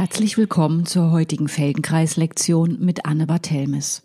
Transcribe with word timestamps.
Herzlich 0.00 0.38
willkommen 0.38 0.86
zur 0.86 1.10
heutigen 1.10 1.48
Feldenkreis-Lektion 1.48 2.78
mit 2.78 3.04
Anne 3.04 3.26
Barthelmes. 3.26 4.04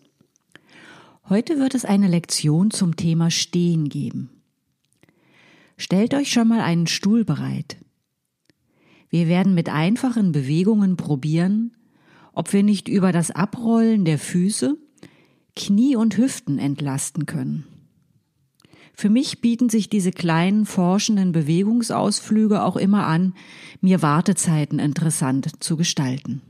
Heute 1.30 1.60
wird 1.60 1.76
es 1.76 1.86
eine 1.86 2.08
Lektion 2.08 2.72
zum 2.72 2.96
Thema 2.96 3.30
Stehen 3.30 3.90
geben. 3.90 4.32
Stellt 5.78 6.16
euch 6.16 6.32
schon 6.32 6.48
mal 6.48 6.62
einen 6.62 6.88
Stuhl 6.88 7.24
bereit. 7.24 7.78
Wir 9.12 9.28
werden 9.28 9.54
mit 9.54 9.70
einfachen 9.70 10.32
Bewegungen 10.32 10.98
probieren, 10.98 11.78
ob 12.34 12.54
wir 12.54 12.64
nicht 12.64 12.88
über 12.88 13.12
das 13.12 13.30
Abrollen 13.30 14.04
der 14.04 14.18
Füße 14.18 14.76
Knie 15.56 15.96
und 15.96 16.18
Hüften 16.18 16.58
entlasten 16.58 17.28
können. 17.28 17.68
Für 18.94 19.10
mich 19.10 19.42
bieten 19.42 19.70
sich 19.70 19.90
diese 19.90 20.12
kleinen 20.12 20.66
forschenden 20.66 21.32
Bewegungsausflüge 21.32 22.64
auch 22.64 22.78
immer 22.78 23.08
an, 23.08 23.34
mir 23.82 24.02
Wartezeiten 24.02 24.80
interessant 24.80 25.64
zu 25.64 25.76
gestalten. 25.76 26.42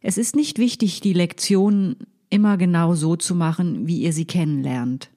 Es 0.00 0.18
ist 0.18 0.34
nicht 0.34 0.58
wichtig, 0.58 1.00
die 1.00 1.12
Lektionen 1.12 1.96
immer 2.30 2.56
genau 2.56 2.94
so 2.94 3.16
zu 3.16 3.34
machen, 3.34 3.86
wie 3.86 4.00
ihr 4.00 4.12
sie 4.12 4.24
kennenlernt. 4.24 5.10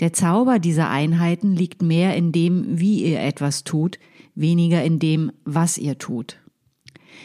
Der 0.00 0.14
Zauber 0.14 0.58
dieser 0.58 0.88
Einheiten 0.88 1.54
liegt 1.54 1.82
mehr 1.82 2.16
in 2.16 2.32
dem, 2.32 2.80
wie 2.80 3.04
ihr 3.04 3.20
etwas 3.20 3.64
tut, 3.64 3.98
weniger 4.34 4.82
in 4.82 4.98
dem, 4.98 5.30
was 5.44 5.76
ihr 5.76 5.98
tut. 5.98 6.38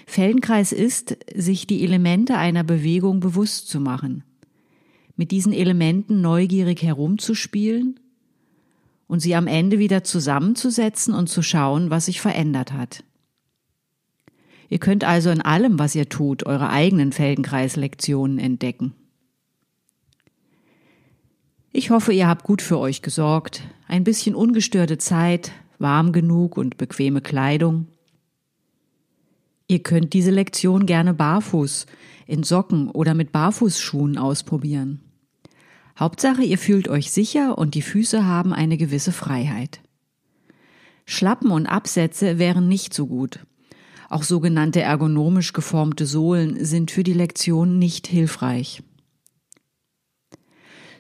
Feldenkreis 0.06 0.74
ist, 0.74 1.18
sich 1.34 1.68
die 1.68 1.84
Elemente 1.84 2.38
einer 2.38 2.66
Bewegung 2.66 3.22
bewusst 3.22 3.70
zu 3.70 3.80
machen– 3.80 4.26
mit 5.16 5.32
diesen 5.32 5.54
Elementen 5.54 6.22
neugierig 6.22 6.82
herumzuspielen 6.84 8.00
und 9.08 9.20
sie 9.20 9.36
am 9.36 9.48
Ende 9.48 9.80
wieder 9.80 10.04
zusammenzusetzen 10.04 11.14
und 11.14 11.28
zu 11.28 11.42
schauen, 11.42 11.90
was 11.90 12.06
sich 12.06 12.22
verändert 12.22 12.74
hat. 12.74 13.04
Ihr 14.70 14.80
könnt 14.80 15.04
also 15.04 15.30
in 15.30 15.42
allem, 15.42 15.78
was 15.78 15.96
ihr 15.96 16.10
tut, 16.10 16.46
eure 16.46 16.70
eigenen 16.70 17.12
Feldenkreislektionen 17.12 18.40
entdecken. 18.40 18.94
Ich 21.72 21.92
hoffe, 21.92 22.14
ihr 22.14 22.28
habt 22.28 22.44
gut 22.44 22.62
für 22.62 22.80
euch 22.80 23.02
gesorgt, 23.02 23.62
ein 23.88 24.04
bisschen 24.04 24.34
ungestörte 24.34 24.98
Zeit, 24.98 25.52
warm 25.78 26.14
genug 26.14 26.58
und 26.58 26.78
bequeme 26.78 27.22
Kleidung. 27.22 27.88
Ihr 29.68 29.84
könnt 29.84 30.14
diese 30.14 30.32
Lektion 30.32 30.86
gerne 30.86 31.14
barfuß, 31.14 31.86
in 32.28 32.44
Socken 32.44 32.90
oder 32.90 33.14
mit 33.14 33.32
Barfußschuhen 33.32 34.18
ausprobieren. 34.18 35.02
Hauptsache, 35.98 36.44
ihr 36.44 36.58
fühlt 36.58 36.90
euch 36.90 37.12
sicher 37.12 37.58
und 37.58 37.74
die 37.74 37.82
Füße 37.82 38.26
haben 38.26 38.54
eine 38.54 38.78
gewisse 38.78 39.14
Freiheit. 39.14 39.80
Schlappen 41.06 41.52
und 41.52 41.68
Absätze 41.68 42.38
wären 42.38 42.68
nicht 42.68 42.94
so 42.94 43.08
gut. 43.08 43.40
Auch 44.10 44.24
sogenannte 44.24 44.82
ergonomisch 44.82 45.54
geformte 45.54 46.06
Sohlen 46.06 46.64
sind 46.64 46.92
für 46.92 47.04
die 47.04 47.14
Lektion 47.14 47.80
nicht 47.80 48.08
hilfreich. 48.08 48.84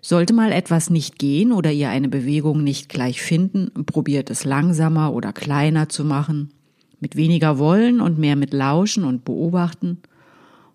Sollte 0.02 0.34
mal 0.34 0.52
etwas 0.52 0.90
nicht 0.90 1.18
gehen 1.18 1.52
oder 1.52 1.72
ihr 1.72 1.90
eine 1.90 2.08
Bewegung 2.08 2.64
nicht 2.64 2.90
gleich 2.90 3.22
finden, 3.22 3.86
probiert 3.86 4.30
es 4.30 4.46
langsamer 4.46 5.14
oder 5.14 5.34
kleiner 5.34 5.90
zu 5.90 6.06
machen, 6.06 6.54
mit 7.00 7.16
weniger 7.16 7.58
Wollen 7.58 8.00
und 8.00 8.20
mehr 8.20 8.36
mit 8.36 8.54
Lauschen 8.54 9.04
und 9.04 9.26
Beobachten 9.26 9.98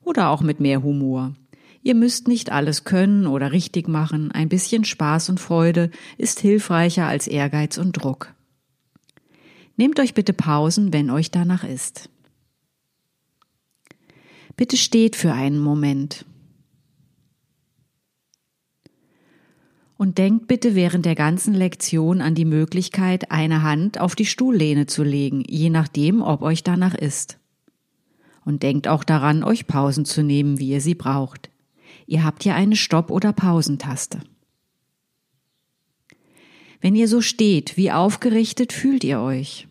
oder 0.02 0.30
auch 0.30 0.42
mit 0.42 0.60
mehr 0.60 0.82
Humor. 0.82 1.34
Ihr 1.82 1.94
müsst 1.94 2.28
nicht 2.28 2.52
alles 2.52 2.84
können 2.84 3.26
oder 3.26 3.52
richtig 3.52 3.88
machen, 3.88 4.30
ein 4.32 4.48
bisschen 4.48 4.84
Spaß 4.84 5.30
und 5.30 5.40
Freude 5.40 5.90
ist 6.18 6.40
hilfreicher 6.40 7.06
als 7.06 7.26
Ehrgeiz 7.26 7.78
und 7.78 7.92
Druck. 7.92 8.34
Nehmt 9.76 9.98
euch 9.98 10.12
bitte 10.12 10.34
Pausen, 10.34 10.92
wenn 10.92 11.08
euch 11.08 11.30
danach 11.30 11.64
ist. 11.64 12.10
Bitte 14.56 14.76
steht 14.76 15.16
für 15.16 15.32
einen 15.32 15.58
Moment. 15.58 16.26
Und 19.96 20.18
denkt 20.18 20.48
bitte 20.48 20.74
während 20.74 21.06
der 21.06 21.14
ganzen 21.14 21.54
Lektion 21.54 22.20
an 22.20 22.34
die 22.34 22.44
Möglichkeit, 22.44 23.30
eine 23.30 23.62
Hand 23.62 23.98
auf 23.98 24.14
die 24.14 24.26
Stuhllehne 24.26 24.86
zu 24.86 25.02
legen, 25.02 25.44
je 25.46 25.70
nachdem, 25.70 26.20
ob 26.20 26.42
euch 26.42 26.62
danach 26.62 26.94
ist. 26.94 27.38
Und 28.44 28.62
denkt 28.62 28.86
auch 28.86 29.04
daran, 29.04 29.44
euch 29.44 29.66
Pausen 29.66 30.04
zu 30.04 30.22
nehmen, 30.22 30.58
wie 30.58 30.70
ihr 30.70 30.80
sie 30.82 30.94
braucht. 30.94 31.50
Ihr 32.10 32.24
habt 32.24 32.42
hier 32.42 32.56
eine 32.56 32.74
Stopp- 32.74 33.12
oder 33.12 33.32
Pausentaste. 33.32 34.18
Wenn 36.80 36.96
ihr 36.96 37.06
so 37.06 37.20
steht, 37.20 37.76
wie 37.76 37.92
aufgerichtet 37.92 38.72
fühlt 38.72 39.04
ihr 39.04 39.20
euch? 39.20 39.68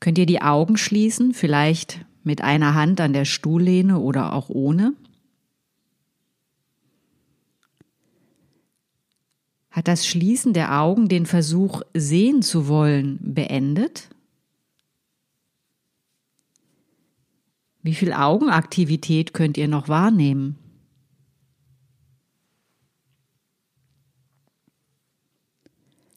Könnt 0.00 0.16
ihr 0.16 0.24
die 0.24 0.40
Augen 0.40 0.78
schließen, 0.78 1.34
vielleicht 1.34 2.06
mit 2.24 2.40
einer 2.40 2.74
Hand 2.74 3.02
an 3.02 3.12
der 3.12 3.26
Stuhllehne 3.26 3.98
oder 3.98 4.32
auch 4.32 4.48
ohne? 4.48 4.94
Hat 9.70 9.88
das 9.88 10.06
Schließen 10.06 10.54
der 10.54 10.80
Augen 10.80 11.10
den 11.10 11.26
Versuch, 11.26 11.82
sehen 11.92 12.40
zu 12.40 12.66
wollen, 12.66 13.18
beendet? 13.20 14.09
Wie 17.82 17.94
viel 17.94 18.12
Augenaktivität 18.12 19.32
könnt 19.32 19.56
ihr 19.56 19.68
noch 19.68 19.88
wahrnehmen? 19.88 20.58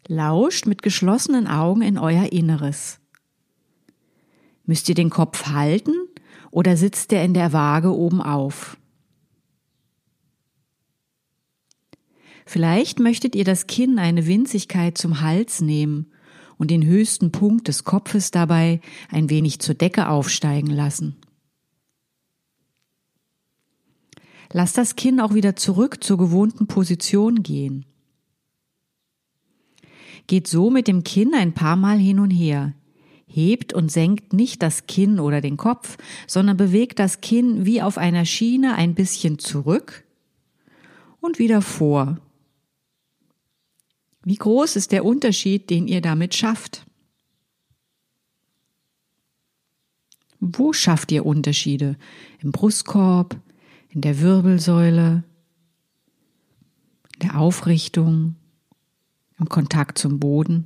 Lauscht 0.08 0.66
mit 0.66 0.82
geschlossenen 0.82 1.48
Augen 1.48 1.82
in 1.82 1.98
euer 1.98 2.34
Inneres. 2.34 3.00
Müsst 4.66 4.90
ihr 4.90 4.96
den 4.96 5.10
Kopf 5.10 5.48
halten 5.48 5.94
oder 6.52 6.76
sitzt 6.76 7.12
der 7.12 7.24
in 7.24 7.34
der 7.34 7.54
Waage 7.54 7.96
oben 7.96 8.22
auf? 8.22 8.78
Vielleicht 12.46 13.00
möchtet 13.00 13.36
ihr 13.36 13.46
das 13.46 13.68
Kinn 13.68 13.98
eine 13.98 14.28
Winzigkeit 14.28 14.98
zum 14.98 15.22
Hals 15.22 15.62
nehmen 15.62 16.12
und 16.58 16.70
den 16.70 16.86
höchsten 16.86 17.32
Punkt 17.32 17.70
des 17.70 17.86
Kopfes 17.86 18.32
dabei 18.32 18.82
ein 19.10 19.30
wenig 19.30 19.60
zur 19.60 19.76
Decke 19.76 20.10
aufsteigen 20.10 20.70
lassen. 20.70 21.23
Lass 24.56 24.72
das 24.72 24.96
Kinn 24.96 25.20
auch 25.20 25.34
wieder 25.34 25.56
zurück 25.56 26.04
zur 26.04 26.20
gewohnten 26.20 26.68
Position 26.68 27.42
gehen. 27.42 27.86
Geht 30.28 30.48
so 30.48 30.70
mit 30.70 30.88
dem 30.88 31.04
Kinn 31.04 31.34
ein 31.34 31.54
paar 31.54 31.76
Mal 31.76 31.98
hin 31.98 32.20
und 32.20 32.30
her. 32.30 32.74
Hebt 33.26 33.74
und 33.74 33.92
senkt 33.92 34.32
nicht 34.32 34.62
das 34.62 34.86
Kinn 34.86 35.20
oder 35.20 35.42
den 35.42 35.58
Kopf, 35.58 35.98
sondern 36.28 36.56
bewegt 36.56 37.00
das 37.00 37.20
Kinn 37.20 37.66
wie 37.66 37.82
auf 37.82 37.98
einer 37.98 38.26
Schiene 38.26 38.76
ein 38.76 38.94
bisschen 38.94 39.40
zurück 39.40 40.04
und 41.20 41.40
wieder 41.40 41.64
vor. 41.64 42.20
Wie 44.24 44.36
groß 44.36 44.76
ist 44.76 44.92
der 44.92 45.04
Unterschied, 45.04 45.72
den 45.72 45.88
ihr 45.88 46.00
damit 46.00 46.36
schafft? 46.36 46.86
Wo 50.40 50.74
schafft 50.74 51.12
ihr 51.12 51.26
Unterschiede? 51.26 51.98
Im 52.40 52.52
Brustkorb, 52.52 53.36
in 53.94 54.02
der 54.02 54.20
Wirbelsäule, 54.20 55.24
der 57.22 57.38
Aufrichtung, 57.38 58.36
im 59.38 59.48
Kontakt 59.50 60.00
zum 60.00 60.20
Boden. 60.20 60.66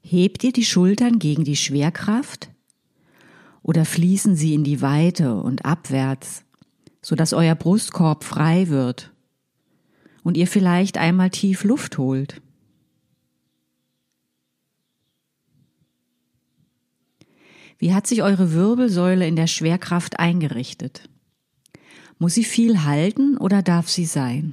Hebt 0.00 0.42
ihr 0.42 0.52
die 0.52 0.64
Schultern 0.64 1.20
gegen 1.20 1.44
die 1.44 1.56
Schwerkraft 1.56 2.50
oder 3.62 3.84
fließen 3.84 4.34
sie 4.34 4.54
in 4.54 4.64
die 4.64 4.82
Weite 4.82 5.36
und 5.36 5.64
abwärts, 5.64 6.44
sodass 7.00 7.32
euer 7.32 7.54
Brustkorb 7.54 8.24
frei 8.24 8.68
wird 8.68 9.12
und 10.24 10.36
ihr 10.36 10.48
vielleicht 10.48 10.98
einmal 10.98 11.30
tief 11.30 11.62
Luft 11.62 11.98
holt? 11.98 12.42
Wie 17.80 17.94
hat 17.94 18.06
sich 18.06 18.22
eure 18.22 18.52
Wirbelsäule 18.52 19.26
in 19.26 19.36
der 19.36 19.46
Schwerkraft 19.46 20.20
eingerichtet? 20.20 21.08
Muss 22.18 22.34
sie 22.34 22.44
viel 22.44 22.84
halten 22.84 23.38
oder 23.38 23.62
darf 23.62 23.88
sie 23.88 24.04
sein? 24.04 24.52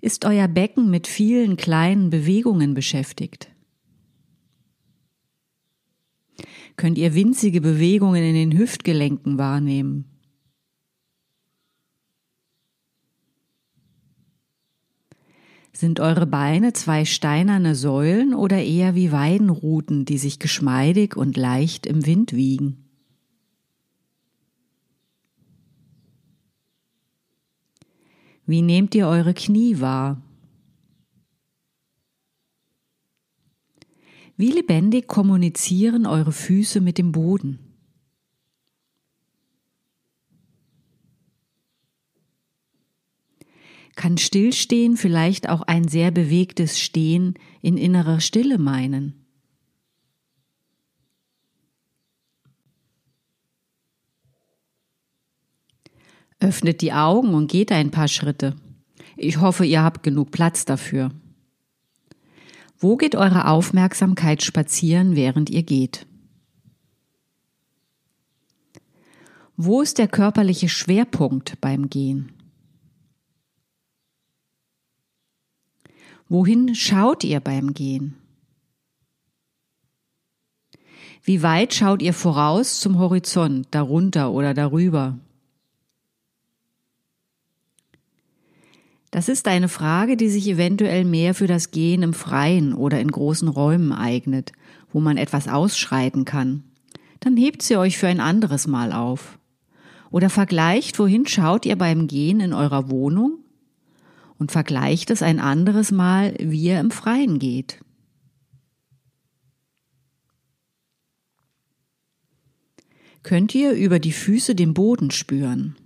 Ist 0.00 0.24
euer 0.24 0.48
Becken 0.48 0.88
mit 0.88 1.06
vielen 1.06 1.58
kleinen 1.58 2.08
Bewegungen 2.08 2.72
beschäftigt? 2.72 3.50
Könnt 6.76 6.96
ihr 6.96 7.14
winzige 7.14 7.60
Bewegungen 7.60 8.24
in 8.24 8.34
den 8.34 8.56
Hüftgelenken 8.56 9.36
wahrnehmen? 9.36 10.06
Sind 15.80 15.98
eure 15.98 16.26
Beine 16.26 16.74
zwei 16.74 17.06
steinerne 17.06 17.74
Säulen 17.74 18.34
oder 18.34 18.62
eher 18.62 18.94
wie 18.94 19.12
Weidenruten, 19.12 20.04
die 20.04 20.18
sich 20.18 20.38
geschmeidig 20.38 21.16
und 21.16 21.38
leicht 21.38 21.86
im 21.86 22.04
Wind 22.04 22.34
wiegen? 22.34 22.84
Wie 28.44 28.60
nehmt 28.60 28.94
ihr 28.94 29.08
eure 29.08 29.32
Knie 29.32 29.80
wahr? 29.80 30.20
Wie 34.36 34.52
lebendig 34.52 35.08
kommunizieren 35.08 36.04
eure 36.04 36.32
Füße 36.32 36.82
mit 36.82 36.98
dem 36.98 37.10
Boden? 37.10 37.69
Kann 44.00 44.16
Stillstehen 44.16 44.96
vielleicht 44.96 45.50
auch 45.50 45.60
ein 45.60 45.86
sehr 45.86 46.10
bewegtes 46.10 46.80
Stehen 46.80 47.34
in 47.60 47.76
innerer 47.76 48.20
Stille 48.20 48.56
meinen? 48.56 49.26
Öffnet 56.38 56.80
die 56.80 56.94
Augen 56.94 57.34
und 57.34 57.50
geht 57.50 57.70
ein 57.72 57.90
paar 57.90 58.08
Schritte. 58.08 58.56
Ich 59.18 59.38
hoffe, 59.38 59.66
ihr 59.66 59.82
habt 59.82 60.02
genug 60.02 60.30
Platz 60.30 60.64
dafür. 60.64 61.10
Wo 62.78 62.96
geht 62.96 63.16
eure 63.16 63.48
Aufmerksamkeit 63.48 64.42
spazieren, 64.42 65.14
während 65.14 65.50
ihr 65.50 65.62
geht? 65.62 66.06
Wo 69.58 69.82
ist 69.82 69.98
der 69.98 70.08
körperliche 70.08 70.70
Schwerpunkt 70.70 71.60
beim 71.60 71.90
Gehen? 71.90 72.39
Wohin 76.30 76.76
schaut 76.76 77.24
ihr 77.24 77.40
beim 77.40 77.74
Gehen? 77.74 78.14
Wie 81.24 81.42
weit 81.42 81.74
schaut 81.74 82.02
ihr 82.02 82.14
voraus 82.14 82.78
zum 82.78 83.00
Horizont, 83.00 83.66
darunter 83.72 84.30
oder 84.30 84.54
darüber? 84.54 85.18
Das 89.10 89.28
ist 89.28 89.48
eine 89.48 89.68
Frage, 89.68 90.16
die 90.16 90.28
sich 90.28 90.46
eventuell 90.46 91.04
mehr 91.04 91.34
für 91.34 91.48
das 91.48 91.72
Gehen 91.72 92.04
im 92.04 92.14
Freien 92.14 92.74
oder 92.74 93.00
in 93.00 93.10
großen 93.10 93.48
Räumen 93.48 93.90
eignet, 93.92 94.52
wo 94.92 95.00
man 95.00 95.16
etwas 95.16 95.48
ausschreiten 95.48 96.24
kann. 96.24 96.62
Dann 97.18 97.36
hebt 97.36 97.60
sie 97.60 97.76
euch 97.76 97.98
für 97.98 98.06
ein 98.06 98.20
anderes 98.20 98.68
Mal 98.68 98.92
auf. 98.92 99.40
Oder 100.12 100.30
vergleicht, 100.30 101.00
wohin 101.00 101.26
schaut 101.26 101.66
ihr 101.66 101.76
beim 101.76 102.06
Gehen 102.06 102.38
in 102.38 102.52
eurer 102.52 102.88
Wohnung 102.88 103.40
und 104.40 104.50
vergleicht 104.50 105.10
es 105.10 105.22
ein 105.22 105.38
anderes 105.38 105.92
Mal, 105.92 106.34
wie 106.40 106.62
ihr 106.62 106.80
im 106.80 106.90
Freien 106.90 107.38
geht. 107.38 107.78
Könnt 113.22 113.54
ihr 113.54 113.72
über 113.72 113.98
die 113.98 114.12
Füße 114.12 114.54
den 114.54 114.72
Boden 114.72 115.10
spüren? 115.10 115.76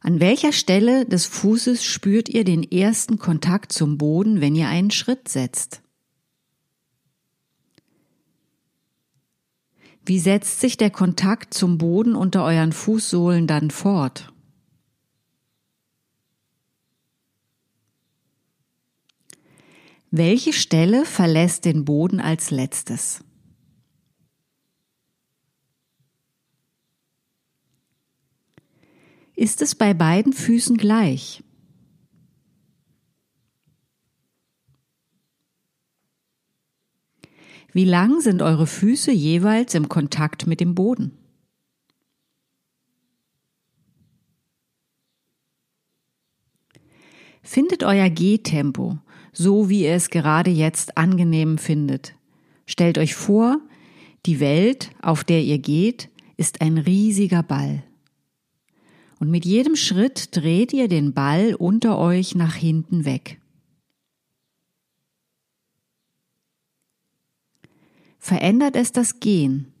An 0.00 0.18
welcher 0.18 0.50
Stelle 0.50 1.06
des 1.06 1.24
Fußes 1.26 1.84
spürt 1.84 2.28
ihr 2.28 2.42
den 2.42 2.64
ersten 2.64 3.20
Kontakt 3.20 3.70
zum 3.72 3.96
Boden, 3.96 4.40
wenn 4.40 4.56
ihr 4.56 4.66
einen 4.66 4.90
Schritt 4.90 5.28
setzt? 5.28 5.82
Wie 10.04 10.18
setzt 10.18 10.58
sich 10.58 10.76
der 10.76 10.90
Kontakt 10.90 11.54
zum 11.54 11.78
Boden 11.78 12.16
unter 12.16 12.42
euren 12.42 12.72
Fußsohlen 12.72 13.46
dann 13.46 13.70
fort? 13.70 14.31
Welche 20.14 20.52
Stelle 20.52 21.06
verlässt 21.06 21.64
den 21.64 21.86
Boden 21.86 22.20
als 22.20 22.50
letztes? 22.50 23.24
Ist 29.34 29.62
es 29.62 29.74
bei 29.74 29.94
beiden 29.94 30.34
Füßen 30.34 30.76
gleich? 30.76 31.42
Wie 37.72 37.86
lang 37.86 38.20
sind 38.20 38.42
eure 38.42 38.66
Füße 38.66 39.12
jeweils 39.12 39.74
im 39.74 39.88
Kontakt 39.88 40.46
mit 40.46 40.60
dem 40.60 40.74
Boden? 40.74 41.16
Findet 47.42 47.82
euer 47.82 48.10
Gehtempo, 48.10 48.98
so 49.32 49.68
wie 49.68 49.84
ihr 49.84 49.94
es 49.94 50.10
gerade 50.10 50.50
jetzt 50.50 50.96
angenehm 50.96 51.58
findet. 51.58 52.14
Stellt 52.66 52.98
euch 52.98 53.14
vor, 53.14 53.58
die 54.26 54.40
Welt, 54.40 54.90
auf 55.02 55.24
der 55.24 55.42
ihr 55.42 55.58
geht, 55.58 56.08
ist 56.36 56.60
ein 56.60 56.78
riesiger 56.78 57.42
Ball 57.42 57.82
und 59.22 59.30
mit 59.30 59.44
jedem 59.44 59.76
Schritt 59.76 60.34
dreht 60.34 60.72
ihr 60.72 60.88
den 60.88 61.14
Ball 61.14 61.54
unter 61.54 61.96
euch 61.96 62.34
nach 62.34 62.56
hinten 62.56 63.04
weg. 63.04 63.40
Verändert 68.18 68.74
es 68.74 68.90
das 68.90 69.20
Gehen? 69.20 69.72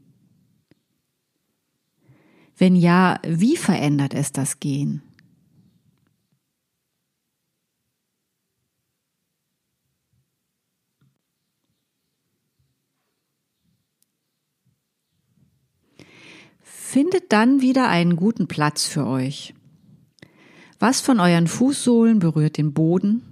Wenn 2.56 2.76
ja, 2.76 3.18
wie 3.26 3.56
verändert 3.56 4.14
es 4.14 4.30
das 4.30 4.60
Gehen? 4.60 5.02
Findet 16.92 17.32
dann 17.32 17.62
wieder 17.62 17.88
einen 17.88 18.16
guten 18.16 18.48
Platz 18.48 18.84
für 18.86 19.06
euch. 19.06 19.54
Was 20.78 21.00
von 21.00 21.20
euren 21.20 21.46
Fußsohlen 21.46 22.18
berührt 22.18 22.58
den 22.58 22.74
Boden? 22.74 23.22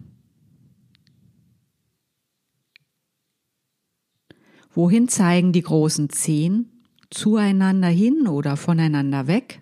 Wohin 4.72 5.08
zeigen 5.08 5.52
die 5.52 5.60
großen 5.60 6.08
Zehen? 6.08 6.70
Zueinander 7.10 7.88
hin 7.88 8.28
oder 8.28 8.56
voneinander 8.56 9.26
weg? 9.26 9.60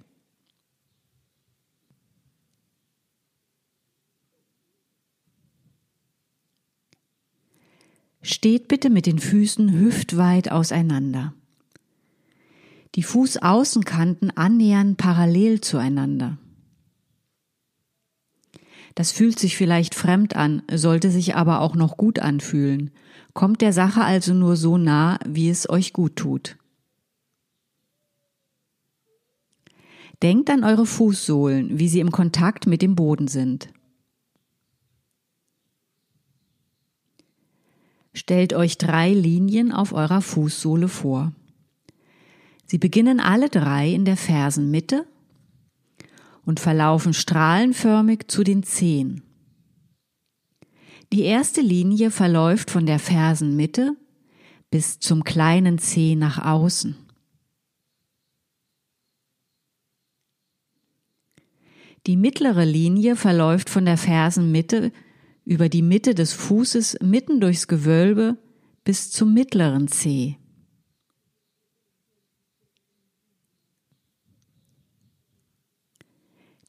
Steht 8.23 8.69
bitte 8.69 8.91
mit 8.91 9.07
den 9.07 9.19
Füßen 9.19 9.73
hüftweit 9.77 10.53
auseinander 10.53 11.35
die 12.99 13.05
Fußaußenkanten 13.05 14.37
annähern 14.37 14.97
parallel 14.97 15.61
zueinander. 15.61 16.37
Das 18.97 19.13
fühlt 19.13 19.39
sich 19.39 19.57
vielleicht 19.57 19.95
fremd 19.95 20.35
an, 20.35 20.63
sollte 20.69 21.13
sich 21.13 21.37
aber 21.37 21.61
auch 21.61 21.77
noch 21.77 21.97
gut 21.97 22.19
anfühlen. 22.19 22.91
Kommt 23.35 23.61
der 23.61 23.73
Sache 23.73 24.03
also 24.03 24.35
nur 24.35 24.57
so 24.57 24.79
nah, 24.79 25.21
wie 25.25 25.49
es 25.49 25.71
euch 25.71 25.93
gut 25.93 26.17
tut. 26.17 26.57
Denkt 30.21 30.51
an 30.51 30.65
eure 30.65 30.85
Fußsohlen, 30.85 31.79
wie 31.79 31.89
sie 31.89 32.01
im 32.01 32.11
Kontakt 32.11 32.67
mit 32.67 32.83
dem 32.83 32.97
Boden 32.97 33.29
sind. 33.29 33.69
Stellt 38.13 38.55
euch 38.55 38.77
drei 38.77 39.13
Linien 39.13 39.71
auf 39.71 39.93
eurer 39.93 40.21
Fußsohle 40.21 40.89
vor. 40.89 41.33
Sie 42.71 42.79
beginnen 42.79 43.19
alle 43.19 43.49
drei 43.49 43.91
in 43.91 44.05
der 44.05 44.19
Fersenmitte 44.19 45.07
und 46.45 46.61
verlaufen 46.61 47.15
strahlenförmig 47.15 48.29
zu 48.29 48.45
den 48.45 48.63
Zehen. 48.63 49.23
Die 51.11 51.23
erste 51.23 51.63
Linie 51.63 52.11
verläuft 52.11 52.71
von 52.71 52.85
der 52.85 52.99
Fersenmitte 52.99 53.97
bis 54.71 54.99
zum 54.99 55.25
kleinen 55.25 55.79
Zeh 55.79 56.15
nach 56.15 56.45
außen. 56.45 56.97
Die 62.07 62.17
mittlere 62.19 62.65
Linie 62.65 63.17
verläuft 63.17 63.71
von 63.71 63.87
der 63.87 63.97
Fersenmitte 63.97 64.93
über 65.47 65.71
die 65.71 65.83
Mitte 65.83 66.15
des 66.15 66.35
Fußes 66.35 66.99
mitten 67.01 67.41
durchs 67.41 67.67
Gewölbe 67.67 68.37
bis 68.85 69.11
zum 69.11 69.33
mittleren 69.33 69.89
Zeh. 69.89 70.37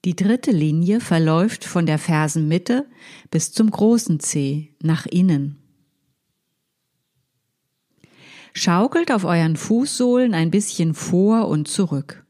Die 0.05 0.15
dritte 0.15 0.51
Linie 0.51 1.01
verläuft 1.01 1.65
von 1.65 1.85
der 1.85 1.99
Fersenmitte 1.99 2.87
bis 3.31 3.51
zum 3.51 3.69
großen 3.69 4.21
Zeh 4.21 4.73
nach 4.81 5.05
innen. 5.05 5.57
Schaukelt 8.53 9.11
auf 9.11 9.25
euren 9.25 9.57
Fußsohlen 9.57 10.33
ein 10.33 10.51
bisschen 10.51 10.93
vor 10.93 11.49
und 11.49 11.67
zurück. 11.67 12.25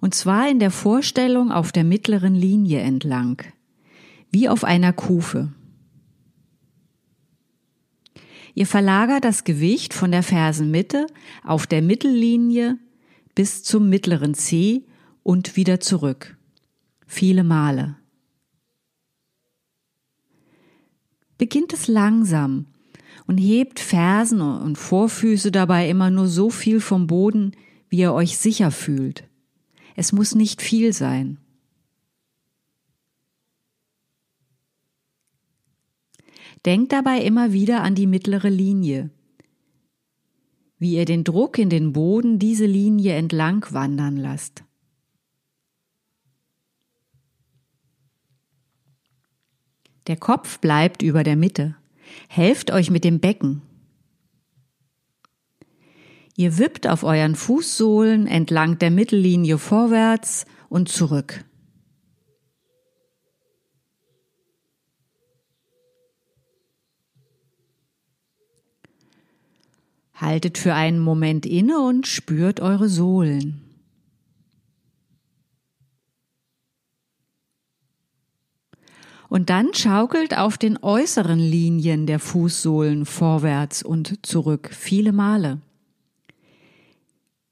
Und 0.00 0.14
zwar 0.14 0.48
in 0.48 0.58
der 0.58 0.70
Vorstellung 0.70 1.50
auf 1.50 1.72
der 1.72 1.84
mittleren 1.84 2.34
Linie 2.34 2.80
entlang, 2.80 3.42
wie 4.30 4.48
auf 4.48 4.64
einer 4.64 4.92
Kufe. 4.92 5.52
Ihr 8.54 8.66
verlagert 8.66 9.24
das 9.24 9.44
Gewicht 9.44 9.94
von 9.94 10.12
der 10.12 10.22
Fersenmitte 10.22 11.06
auf 11.42 11.66
der 11.66 11.80
Mittellinie 11.80 12.78
bis 13.34 13.62
zum 13.62 13.88
mittleren 13.88 14.34
Zeh 14.34 14.84
und 15.28 15.56
wieder 15.56 15.78
zurück. 15.78 16.38
viele 17.06 17.44
Male. 17.44 17.96
Beginnt 21.36 21.74
es 21.74 21.86
langsam 21.86 22.64
und 23.26 23.36
hebt 23.36 23.78
Fersen 23.78 24.40
und 24.40 24.78
Vorfüße 24.78 25.52
dabei 25.52 25.90
immer 25.90 26.10
nur 26.10 26.28
so 26.28 26.48
viel 26.48 26.80
vom 26.80 27.06
Boden, 27.06 27.52
wie 27.90 27.98
ihr 27.98 28.14
euch 28.14 28.38
sicher 28.38 28.70
fühlt. 28.70 29.28
Es 29.96 30.12
muss 30.12 30.34
nicht 30.34 30.62
viel 30.62 30.94
sein. 30.94 31.36
Denkt 36.64 36.90
dabei 36.92 37.20
immer 37.20 37.52
wieder 37.52 37.82
an 37.82 37.94
die 37.94 38.06
mittlere 38.06 38.48
Linie, 38.48 39.10
wie 40.78 40.96
ihr 40.96 41.04
den 41.04 41.22
Druck 41.22 41.58
in 41.58 41.68
den 41.68 41.92
Boden 41.92 42.38
diese 42.38 42.64
Linie 42.64 43.12
entlang 43.12 43.66
wandern 43.72 44.16
lasst. 44.16 44.64
Der 50.08 50.16
Kopf 50.16 50.58
bleibt 50.58 51.02
über 51.02 51.22
der 51.22 51.36
Mitte. 51.36 51.76
Helft 52.28 52.70
euch 52.70 52.90
mit 52.90 53.04
dem 53.04 53.20
Becken. 53.20 53.60
Ihr 56.34 56.56
wippt 56.56 56.86
auf 56.86 57.04
euren 57.04 57.34
Fußsohlen 57.34 58.26
entlang 58.26 58.78
der 58.78 58.90
Mittellinie 58.90 59.58
vorwärts 59.58 60.46
und 60.70 60.88
zurück. 60.88 61.44
Haltet 70.14 70.56
für 70.56 70.74
einen 70.74 71.00
Moment 71.00 71.44
inne 71.44 71.80
und 71.80 72.06
spürt 72.06 72.60
eure 72.60 72.88
Sohlen. 72.88 73.67
Und 79.28 79.50
dann 79.50 79.74
schaukelt 79.74 80.36
auf 80.36 80.56
den 80.56 80.78
äußeren 80.82 81.38
Linien 81.38 82.06
der 82.06 82.18
Fußsohlen 82.18 83.04
vorwärts 83.04 83.82
und 83.82 84.24
zurück 84.24 84.70
viele 84.72 85.12
Male. 85.12 85.60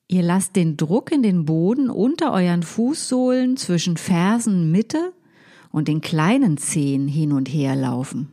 Ihr 0.09 0.23
lasst 0.23 0.57
den 0.57 0.77
Druck 0.77 1.13
in 1.13 1.23
den 1.23 1.45
Boden 1.45 1.91
unter 1.91 2.33
euren 2.33 2.63
Fußsohlen 2.63 3.57
zwischen 3.57 3.97
Fersenmitte 3.97 5.13
und 5.71 5.89
den 5.89 6.01
kleinen 6.01 6.57
Zehen 6.57 7.09
hin 7.09 7.33
und 7.33 7.49
her 7.49 7.77
laufen. 7.77 8.33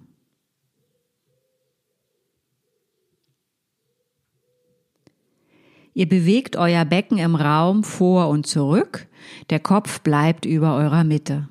Ihr 5.96 6.08
bewegt 6.08 6.56
euer 6.56 6.86
Becken 6.86 7.18
im 7.18 7.36
Raum 7.36 7.84
vor 7.84 8.30
und 8.30 8.48
zurück, 8.48 9.08
der 9.50 9.60
Kopf 9.60 10.02
bleibt 10.02 10.46
über 10.46 10.76
eurer 10.76 11.04
Mitte. 11.04 11.50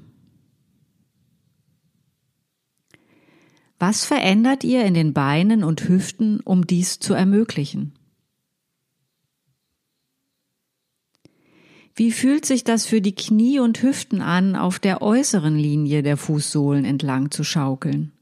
Was 3.82 4.04
verändert 4.04 4.62
ihr 4.62 4.84
in 4.84 4.94
den 4.94 5.12
Beinen 5.12 5.64
und 5.64 5.88
Hüften, 5.88 6.38
um 6.38 6.68
dies 6.68 7.00
zu 7.00 7.14
ermöglichen? 7.14 7.92
Wie 11.96 12.12
fühlt 12.12 12.46
sich 12.46 12.62
das 12.62 12.86
für 12.86 13.00
die 13.00 13.16
Knie 13.16 13.58
und 13.58 13.82
Hüften 13.82 14.20
an, 14.20 14.54
auf 14.54 14.78
der 14.78 15.02
äußeren 15.02 15.56
Linie 15.56 16.04
der 16.04 16.16
Fußsohlen 16.16 16.84
entlang 16.84 17.32
zu 17.32 17.42
schaukeln? 17.42 18.12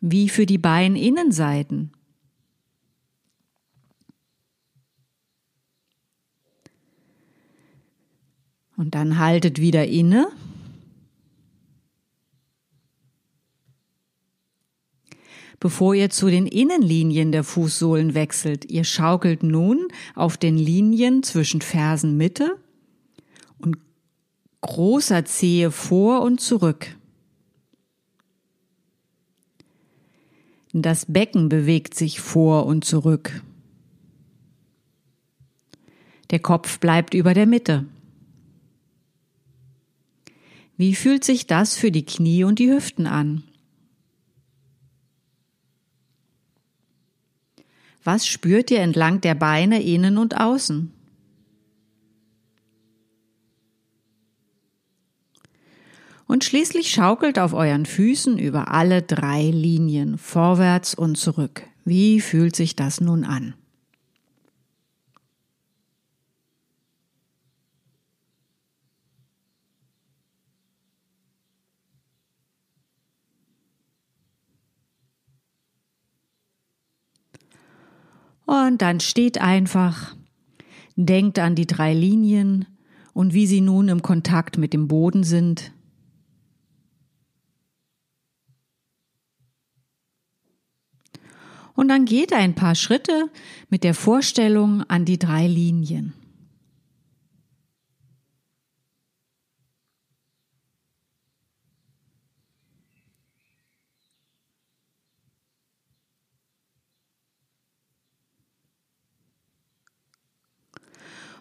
Wie 0.00 0.28
für 0.28 0.46
die 0.46 0.58
Beininnenseiten? 0.58 1.90
Und 8.76 8.94
dann 8.94 9.18
haltet 9.18 9.58
wieder 9.58 9.88
inne. 9.88 10.28
Bevor 15.62 15.94
ihr 15.94 16.10
zu 16.10 16.28
den 16.28 16.48
Innenlinien 16.48 17.30
der 17.30 17.44
Fußsohlen 17.44 18.14
wechselt, 18.14 18.68
ihr 18.68 18.82
schaukelt 18.82 19.44
nun 19.44 19.86
auf 20.16 20.36
den 20.36 20.58
Linien 20.58 21.22
zwischen 21.22 21.60
Fersenmitte 21.60 22.58
und 23.58 23.78
großer 24.60 25.24
Zehe 25.24 25.70
vor 25.70 26.22
und 26.22 26.40
zurück. 26.40 26.96
Das 30.72 31.06
Becken 31.06 31.48
bewegt 31.48 31.94
sich 31.94 32.18
vor 32.18 32.66
und 32.66 32.84
zurück. 32.84 33.40
Der 36.30 36.40
Kopf 36.40 36.80
bleibt 36.80 37.14
über 37.14 37.34
der 37.34 37.46
Mitte. 37.46 37.86
Wie 40.76 40.96
fühlt 40.96 41.22
sich 41.22 41.46
das 41.46 41.76
für 41.76 41.92
die 41.92 42.04
Knie 42.04 42.42
und 42.42 42.58
die 42.58 42.68
Hüften 42.68 43.06
an? 43.06 43.44
Was 48.04 48.26
spürt 48.26 48.70
ihr 48.70 48.80
entlang 48.80 49.20
der 49.20 49.34
Beine 49.34 49.82
innen 49.82 50.18
und 50.18 50.38
außen? 50.38 50.92
Und 56.26 56.44
schließlich 56.44 56.90
schaukelt 56.90 57.38
auf 57.38 57.52
euren 57.52 57.84
Füßen 57.84 58.38
über 58.38 58.70
alle 58.70 59.02
drei 59.02 59.42
Linien 59.42 60.16
vorwärts 60.16 60.94
und 60.94 61.16
zurück. 61.16 61.62
Wie 61.84 62.20
fühlt 62.20 62.56
sich 62.56 62.74
das 62.74 63.00
nun 63.00 63.24
an? 63.24 63.54
Und 78.46 78.82
dann 78.82 79.00
steht 79.00 79.40
einfach, 79.40 80.16
denkt 80.96 81.38
an 81.38 81.54
die 81.54 81.66
drei 81.66 81.94
Linien 81.94 82.66
und 83.12 83.34
wie 83.34 83.46
sie 83.46 83.60
nun 83.60 83.88
im 83.88 84.02
Kontakt 84.02 84.58
mit 84.58 84.72
dem 84.72 84.88
Boden 84.88 85.24
sind. 85.24 85.72
Und 91.74 91.88
dann 91.88 92.04
geht 92.04 92.32
ein 92.32 92.54
paar 92.54 92.74
Schritte 92.74 93.30
mit 93.70 93.82
der 93.82 93.94
Vorstellung 93.94 94.82
an 94.88 95.04
die 95.04 95.18
drei 95.18 95.46
Linien. 95.46 96.12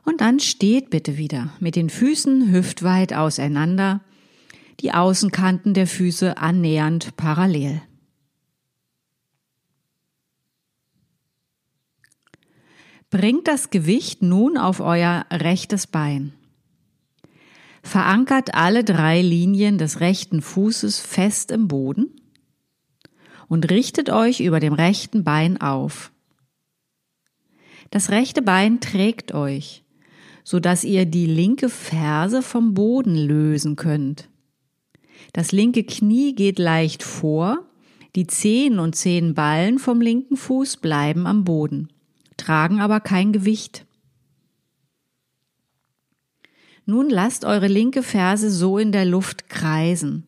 Und 0.04 0.22
dann 0.22 0.40
steht 0.40 0.90
bitte 0.90 1.18
wieder 1.18 1.54
mit 1.60 1.76
den 1.76 1.90
Füßen 1.90 2.52
hüftweit 2.52 3.14
auseinander, 3.14 4.02
die 4.80 4.94
Außenkanten 4.94 5.74
der 5.74 5.86
Füße 5.86 6.38
annähernd 6.38 7.16
parallel. 7.18 7.82
Bringt 13.12 13.48
das 13.48 13.70
Gewicht 13.70 14.22
nun 14.22 14.58
auf 14.58 14.80
euer 14.80 15.26
rechtes 15.32 15.86
Bein. 15.86 16.34
Verankert 17.84 18.56
alle 18.56 18.84
drei 18.84 19.22
Linien 19.22 19.78
des 19.78 20.00
rechten 20.00 20.42
Fußes 20.42 21.00
fest 21.00 21.52
im 21.52 21.68
Boden 21.68 22.16
und 23.48 23.70
richtet 23.70 24.10
euch 24.10 24.40
über 24.40 24.60
dem 24.60 24.74
rechten 24.74 25.24
Bein 25.24 25.60
auf. 25.60 26.12
Das 27.90 28.10
rechte 28.10 28.42
Bein 28.42 28.80
trägt 28.80 29.34
euch 29.34 29.84
so 30.44 30.60
dass 30.60 30.84
ihr 30.84 31.06
die 31.06 31.26
linke 31.26 31.70
Ferse 31.70 32.42
vom 32.42 32.74
Boden 32.74 33.16
lösen 33.16 33.76
könnt. 33.76 34.30
Das 35.34 35.52
linke 35.52 35.84
Knie 35.84 36.34
geht 36.36 36.60
leicht 36.60 37.04
vor, 37.04 37.66
die 38.16 38.28
Zehen 38.28 38.80
und 38.80 38.96
Zehenballen 38.96 39.80
vom 39.80 40.02
linken 40.02 40.36
Fuß 40.36 40.78
bleiben 40.78 41.28
am 41.28 41.44
Boden, 41.46 41.90
tragen 42.38 42.82
aber 42.82 43.00
kein 43.00 43.32
Gewicht. 43.32 43.86
Nun 46.86 47.10
lasst 47.10 47.46
eure 47.46 47.68
linke 47.68 48.04
Ferse 48.04 48.52
so 48.52 48.78
in 48.78 48.92
der 48.92 49.06
Luft 49.06 49.50
kreisen, 49.50 50.28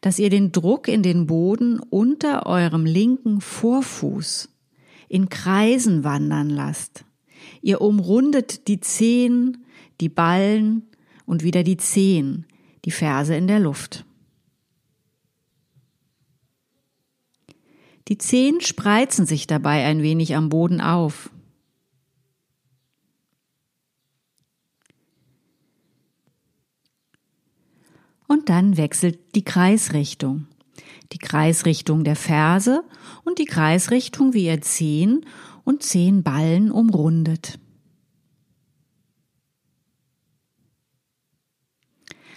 dass 0.00 0.18
ihr 0.18 0.30
den 0.30 0.50
Druck 0.50 0.88
in 0.88 1.02
den 1.02 1.26
Boden 1.26 1.78
unter 1.78 2.46
eurem 2.46 2.84
linken 2.84 3.40
Vorfuß 3.40 4.48
in 5.08 5.28
Kreisen 5.28 6.02
wandern 6.02 6.50
lasst. 6.50 7.04
Ihr 7.64 7.80
umrundet 7.80 8.68
die 8.68 8.80
Zehen, 8.80 9.64
die 10.00 10.08
Ballen 10.08 10.82
und 11.26 11.42
wieder 11.42 11.62
die 11.62 11.76
Zehen, 11.76 12.46
die 12.84 12.90
Ferse 12.90 13.34
in 13.34 13.46
der 13.46 13.58
Luft. 13.58 14.04
Die 18.08 18.18
Zehen 18.18 18.60
spreizen 18.60 19.26
sich 19.26 19.46
dabei 19.46 19.84
ein 19.84 20.02
wenig 20.02 20.36
am 20.36 20.50
Boden 20.50 20.80
auf. 20.80 21.30
dann 28.48 28.76
wechselt 28.76 29.34
die 29.34 29.44
Kreisrichtung. 29.44 30.46
Die 31.12 31.18
Kreisrichtung 31.18 32.04
der 32.04 32.16
Ferse 32.16 32.82
und 33.24 33.38
die 33.38 33.44
Kreisrichtung, 33.44 34.34
wie 34.34 34.46
ihr 34.46 34.60
Zehen 34.60 35.24
und 35.64 35.82
Zehenballen 35.82 36.70
umrundet. 36.70 37.58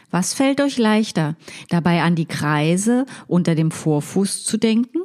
Was 0.10 0.34
fällt 0.34 0.62
euch 0.62 0.78
leichter, 0.78 1.36
dabei 1.70 2.02
an 2.02 2.16
die 2.16 2.26
Kreise 2.26 3.06
unter 3.28 3.56
dem 3.56 3.72
Vorfuß 3.72 4.46
zu 4.46 4.58
denken 4.58 5.00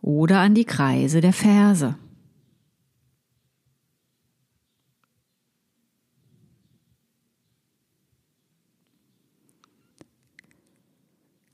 oder 0.00 0.40
an 0.40 0.54
die 0.54 0.64
Kreise 0.64 1.20
der 1.20 1.34
Ferse? 1.34 1.96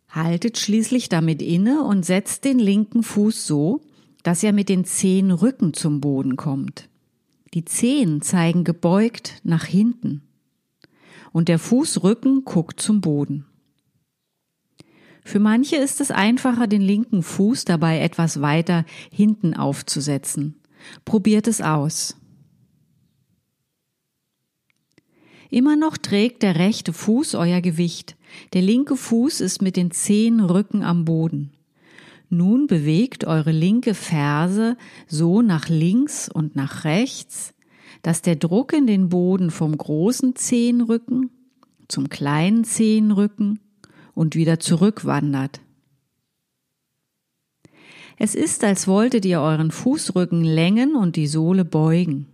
Haltet 0.08 0.58
schließlich 0.58 1.08
damit 1.08 1.42
inne 1.42 1.82
und 1.82 2.04
setzt 2.04 2.44
den 2.44 2.58
linken 2.58 3.02
Fuß 3.02 3.46
so, 3.46 3.82
dass 4.22 4.42
er 4.42 4.52
mit 4.52 4.68
den 4.68 4.84
Zehen 4.84 5.30
Rücken 5.30 5.74
zum 5.74 6.00
Boden 6.00 6.36
kommt. 6.36 6.88
Die 7.54 7.64
Zehen 7.64 8.20
zeigen 8.20 8.64
gebeugt 8.64 9.40
nach 9.44 9.64
hinten 9.64 10.22
und 11.32 11.48
der 11.48 11.58
Fußrücken 11.58 12.44
guckt 12.44 12.80
zum 12.80 13.00
Boden. 13.00 13.46
Für 15.24 15.40
manche 15.40 15.76
ist 15.76 16.00
es 16.00 16.10
einfacher, 16.10 16.66
den 16.66 16.80
linken 16.80 17.22
Fuß 17.22 17.64
dabei 17.64 18.00
etwas 18.00 18.40
weiter 18.40 18.84
hinten 19.12 19.54
aufzusetzen. 19.54 20.56
Probiert 21.04 21.46
es 21.48 21.60
aus. 21.60 22.16
Immer 25.50 25.76
noch 25.76 25.96
trägt 25.96 26.42
der 26.42 26.56
rechte 26.56 26.92
Fuß 26.92 27.34
euer 27.34 27.60
Gewicht. 27.60 28.16
Der 28.52 28.62
linke 28.62 28.96
Fuß 28.96 29.40
ist 29.40 29.62
mit 29.62 29.76
den 29.76 29.90
Zehen 29.90 30.40
Rücken 30.40 30.82
am 30.82 31.04
Boden. 31.04 31.52
Nun 32.30 32.66
bewegt 32.66 33.24
eure 33.24 33.52
linke 33.52 33.94
Ferse 33.94 34.76
so 35.06 35.40
nach 35.42 35.68
links 35.68 36.28
und 36.28 36.56
nach 36.56 36.84
rechts, 36.84 37.54
dass 38.02 38.22
der 38.22 38.36
Druck 38.36 38.72
in 38.72 38.86
den 38.86 39.08
Boden 39.08 39.50
vom 39.50 39.76
großen 39.76 40.36
Zehenrücken 40.36 41.30
zum 41.88 42.10
kleinen 42.10 42.64
Zehenrücken 42.64 43.60
und 44.14 44.34
wieder 44.34 44.60
zurückwandert. 44.60 45.60
Es 48.18 48.34
ist, 48.34 48.64
als 48.64 48.86
wolltet 48.86 49.24
ihr 49.24 49.40
euren 49.40 49.70
Fußrücken 49.70 50.44
längen 50.44 50.96
und 50.96 51.16
die 51.16 51.28
Sohle 51.28 51.64
beugen. 51.64 52.26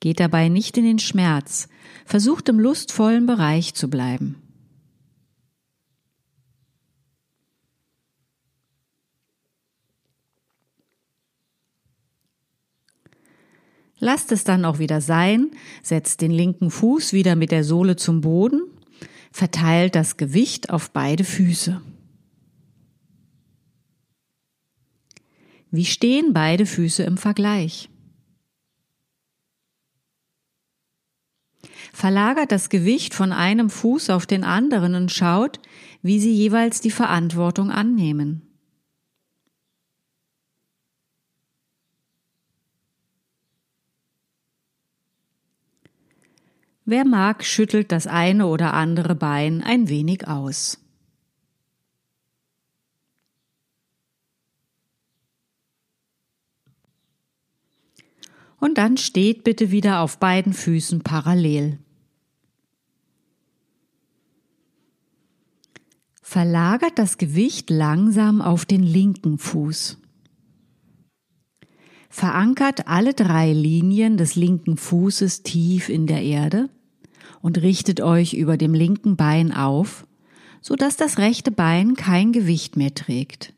Geht 0.00 0.18
dabei 0.18 0.48
nicht 0.48 0.76
in 0.76 0.84
den 0.84 0.98
Schmerz, 0.98 1.68
versucht 2.04 2.48
im 2.48 2.58
lustvollen 2.58 3.26
Bereich 3.26 3.74
zu 3.74 3.88
bleiben. 3.88 4.45
Lasst 13.98 14.30
es 14.30 14.44
dann 14.44 14.64
auch 14.64 14.78
wieder 14.78 15.00
sein, 15.00 15.50
setzt 15.82 16.20
den 16.20 16.30
linken 16.30 16.70
Fuß 16.70 17.12
wieder 17.12 17.34
mit 17.34 17.50
der 17.50 17.64
Sohle 17.64 17.96
zum 17.96 18.20
Boden, 18.20 18.62
verteilt 19.32 19.94
das 19.94 20.16
Gewicht 20.16 20.70
auf 20.70 20.90
beide 20.90 21.24
Füße. 21.24 21.80
Wie 25.70 25.84
stehen 25.84 26.32
beide 26.32 26.66
Füße 26.66 27.02
im 27.02 27.16
Vergleich? 27.16 27.90
Verlagert 31.92 32.52
das 32.52 32.68
Gewicht 32.68 33.14
von 33.14 33.32
einem 33.32 33.70
Fuß 33.70 34.10
auf 34.10 34.26
den 34.26 34.44
anderen 34.44 34.94
und 34.94 35.10
schaut, 35.10 35.60
wie 36.02 36.20
sie 36.20 36.32
jeweils 36.32 36.80
die 36.80 36.90
Verantwortung 36.90 37.70
annehmen. 37.70 38.45
Wer 46.88 47.04
mag, 47.04 47.44
schüttelt 47.44 47.90
das 47.90 48.06
eine 48.06 48.46
oder 48.46 48.72
andere 48.72 49.16
Bein 49.16 49.60
ein 49.60 49.88
wenig 49.88 50.28
aus. 50.28 50.78
Und 58.60 58.78
dann 58.78 58.96
steht 58.96 59.42
bitte 59.42 59.72
wieder 59.72 60.00
auf 60.00 60.18
beiden 60.18 60.52
Füßen 60.52 61.00
parallel. 61.00 61.80
Verlagert 66.22 67.00
das 67.00 67.18
Gewicht 67.18 67.68
langsam 67.68 68.40
auf 68.40 68.64
den 68.64 68.84
linken 68.84 69.38
Fuß. 69.38 69.98
Verankert 72.08 72.86
alle 72.86 73.12
drei 73.12 73.52
Linien 73.52 74.16
des 74.16 74.36
linken 74.36 74.76
Fußes 74.76 75.42
tief 75.42 75.88
in 75.88 76.06
der 76.06 76.22
Erde 76.22 76.70
und 77.46 77.62
richtet 77.62 78.00
euch 78.00 78.34
über 78.34 78.56
dem 78.56 78.74
linken 78.74 79.14
Bein 79.14 79.52
auf, 79.52 80.04
so 80.60 80.74
dass 80.74 80.96
das 80.96 81.16
rechte 81.18 81.52
Bein 81.52 81.94
kein 81.94 82.32
Gewicht 82.32 82.76
mehr 82.76 82.92
trägt. 82.92 83.52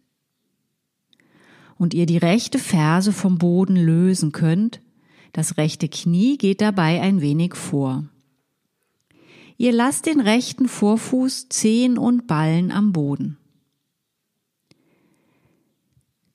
Und 1.79 1.95
ihr 1.95 2.05
die 2.05 2.19
rechte 2.19 2.59
Ferse 2.59 3.15
vom 3.15 3.39
Boden 3.39 3.77
lösen 3.77 4.31
könnt, 4.31 4.83
das 5.33 5.57
rechte 5.57 5.89
Knie 5.89 6.37
geht 6.37 6.61
dabei 6.61 7.01
ein 7.01 7.23
wenig 7.23 7.55
vor. 7.55 8.05
Ihr 9.57 9.73
lasst 9.73 10.05
den 10.05 10.21
rechten 10.21 10.69
Vorfuß, 10.69 11.49
Zehen 11.49 11.97
und 11.97 12.27
Ballen 12.27 12.71
am 12.71 12.93
Boden. 12.93 13.39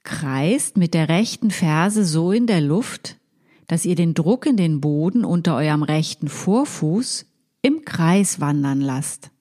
Kreist 0.01 0.75
mit 0.75 0.95
der 0.95 1.07
rechten 1.07 1.51
Ferse 1.51 2.03
so 2.03 2.31
in 2.31 2.47
der 2.47 2.61
Luft, 2.61 3.19
dass 3.67 3.85
ihr 3.85 3.93
den 3.93 4.15
Druck 4.15 4.47
in 4.47 4.57
den 4.57 4.81
Boden 4.81 5.23
unter 5.23 5.55
eurem 5.55 5.83
rechten 5.83 6.29
Vorfuß 6.29 7.27
im 7.63 7.83
Kreis 7.85 8.39
wandern 8.39 8.81
lasst. 8.81 9.31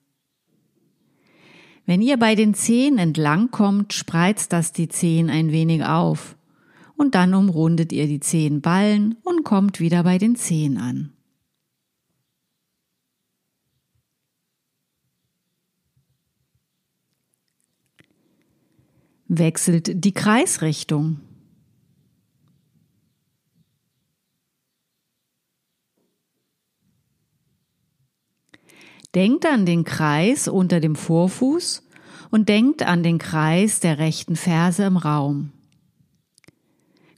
Wenn 1.85 2.01
ihr 2.01 2.17
bei 2.17 2.33
den 2.33 2.53
Zehen 2.53 2.97
entlang 2.97 3.51
kommt, 3.51 3.93
spreizt 3.93 4.53
das 4.53 4.71
die 4.71 4.87
Zehen 4.87 5.29
ein 5.29 5.51
wenig 5.51 5.83
auf 5.83 6.37
und 6.95 7.13
dann 7.13 7.33
umrundet 7.33 7.91
ihr 7.91 8.07
die 8.07 8.21
Zehenballen 8.21 9.17
und 9.23 9.43
kommt 9.43 9.79
wieder 9.81 10.03
bei 10.03 10.17
den 10.17 10.37
Zehen 10.37 10.77
an. 10.77 11.11
Wechselt 19.27 20.05
die 20.05 20.13
Kreisrichtung. 20.13 21.19
Denkt 29.15 29.45
an 29.45 29.65
den 29.65 29.83
Kreis 29.83 30.47
unter 30.47 30.79
dem 30.79 30.95
Vorfuß 30.95 31.83
und 32.31 32.49
denkt 32.49 32.81
an 32.81 33.03
den 33.03 33.19
Kreis 33.19 33.79
der 33.79 33.99
rechten 33.99 34.35
Ferse 34.35 34.85
im 34.85 34.97
Raum. 34.97 35.51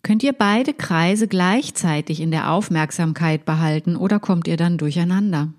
Könnt 0.04 0.22
ihr 0.22 0.34
beide 0.34 0.74
Kreise 0.74 1.28
gleichzeitig 1.28 2.20
in 2.20 2.32
der 2.32 2.52
Aufmerksamkeit 2.52 3.46
behalten 3.46 3.96
oder 3.96 4.20
kommt 4.20 4.48
ihr 4.48 4.58
dann 4.58 4.78
durcheinander? 4.78 5.54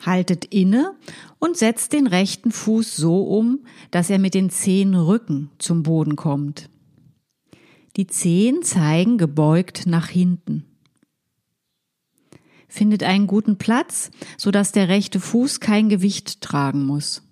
Haltet 0.00 0.44
inne 0.44 0.94
und 1.38 1.56
setzt 1.56 1.92
den 1.92 2.06
rechten 2.06 2.52
Fuß 2.52 2.94
so 2.94 3.24
um, 3.24 3.66
dass 3.90 4.10
er 4.10 4.18
mit 4.18 4.34
den 4.34 4.48
Zehen 4.48 4.94
Rücken 4.94 5.50
zum 5.58 5.82
Boden 5.82 6.14
kommt. 6.14 6.70
Die 7.96 8.06
Zehen 8.06 8.62
zeigen 8.62 9.18
gebeugt 9.18 9.86
nach 9.86 10.08
hinten. 10.08 10.64
Findet 12.68 13.04
einen 13.04 13.28
guten 13.28 13.56
Platz, 13.56 14.10
so 14.36 14.50
dass 14.50 14.72
der 14.72 14.88
rechte 14.88 15.20
Fuß 15.20 15.60
kein 15.60 15.88
Gewicht 15.88 16.40
tragen 16.40 16.84
muss. 16.84 17.22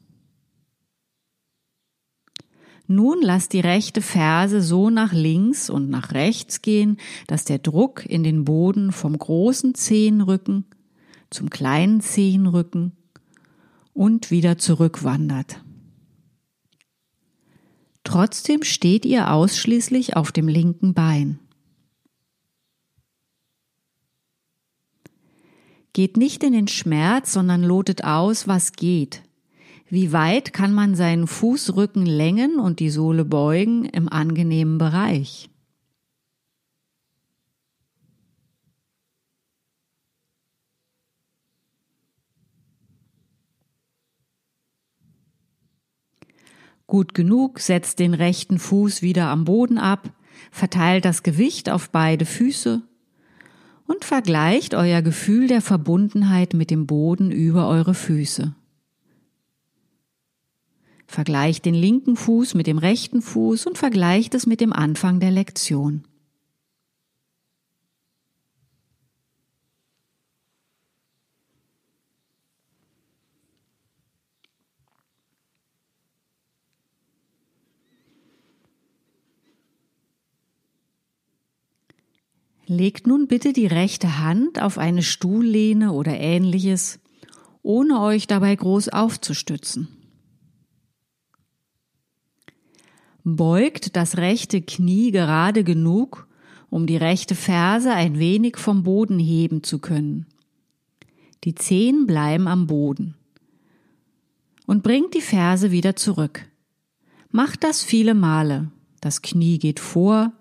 Nun 2.86 3.22
lasst 3.22 3.52
die 3.52 3.60
rechte 3.60 4.02
Ferse 4.02 4.60
so 4.60 4.90
nach 4.90 5.12
links 5.12 5.70
und 5.70 5.88
nach 5.88 6.12
rechts 6.12 6.62
gehen, 6.62 6.98
dass 7.26 7.44
der 7.44 7.58
Druck 7.58 8.04
in 8.06 8.22
den 8.22 8.44
Boden 8.44 8.92
vom 8.92 9.16
großen 9.18 9.74
Zehenrücken 9.74 10.66
zum 11.30 11.50
kleinen 11.50 12.00
Zehenrücken 12.00 12.92
und 13.94 14.30
wieder 14.30 14.58
zurückwandert. 14.58 15.62
Trotzdem 18.04 18.62
steht 18.62 19.04
ihr 19.04 19.32
ausschließlich 19.32 20.16
auf 20.16 20.32
dem 20.32 20.48
linken 20.48 20.94
Bein. 20.94 21.38
Geht 25.92 26.16
nicht 26.16 26.42
in 26.42 26.52
den 26.52 26.68
Schmerz, 26.68 27.32
sondern 27.32 27.62
lotet 27.62 28.04
aus, 28.04 28.48
was 28.48 28.72
geht. 28.72 29.22
Wie 29.88 30.12
weit 30.12 30.54
kann 30.54 30.72
man 30.72 30.94
seinen 30.94 31.26
Fußrücken 31.26 32.06
längen 32.06 32.58
und 32.58 32.80
die 32.80 32.88
Sohle 32.88 33.26
beugen 33.26 33.84
im 33.84 34.08
angenehmen 34.08 34.78
Bereich? 34.78 35.51
Gut 46.92 47.14
genug, 47.14 47.58
setzt 47.58 48.00
den 48.00 48.12
rechten 48.12 48.58
Fuß 48.58 49.00
wieder 49.00 49.28
am 49.28 49.46
Boden 49.46 49.78
ab, 49.78 50.10
verteilt 50.50 51.06
das 51.06 51.22
Gewicht 51.22 51.70
auf 51.70 51.88
beide 51.88 52.26
Füße 52.26 52.82
und 53.86 54.04
vergleicht 54.04 54.74
euer 54.74 55.00
Gefühl 55.00 55.46
der 55.46 55.62
Verbundenheit 55.62 56.52
mit 56.52 56.70
dem 56.70 56.86
Boden 56.86 57.30
über 57.30 57.66
eure 57.66 57.94
Füße. 57.94 58.54
Vergleicht 61.06 61.64
den 61.64 61.72
linken 61.72 62.14
Fuß 62.14 62.52
mit 62.52 62.66
dem 62.66 62.76
rechten 62.76 63.22
Fuß 63.22 63.64
und 63.64 63.78
vergleicht 63.78 64.34
es 64.34 64.44
mit 64.44 64.60
dem 64.60 64.74
Anfang 64.74 65.18
der 65.18 65.30
Lektion. 65.30 66.04
Legt 82.66 83.06
nun 83.06 83.26
bitte 83.26 83.52
die 83.52 83.66
rechte 83.66 84.18
Hand 84.18 84.62
auf 84.62 84.78
eine 84.78 85.02
Stuhllehne 85.02 85.92
oder 85.92 86.18
ähnliches, 86.18 87.00
ohne 87.62 88.00
euch 88.00 88.26
dabei 88.26 88.54
groß 88.54 88.88
aufzustützen. 88.88 89.88
Beugt 93.24 93.96
das 93.96 94.16
rechte 94.16 94.62
Knie 94.62 95.10
gerade 95.10 95.64
genug, 95.64 96.26
um 96.70 96.86
die 96.86 96.96
rechte 96.96 97.34
Ferse 97.34 97.92
ein 97.92 98.18
wenig 98.18 98.56
vom 98.56 98.82
Boden 98.82 99.18
heben 99.18 99.62
zu 99.62 99.78
können. 99.78 100.26
Die 101.44 101.54
Zehen 101.54 102.06
bleiben 102.06 102.48
am 102.48 102.66
Boden. 102.66 103.14
Und 104.66 104.82
bringt 104.82 105.14
die 105.14 105.20
Ferse 105.20 105.70
wieder 105.70 105.96
zurück. 105.96 106.48
Macht 107.30 107.64
das 107.64 107.82
viele 107.82 108.14
Male. 108.14 108.70
Das 109.00 109.22
Knie 109.22 109.58
geht 109.58 109.80
vor, 109.80 110.32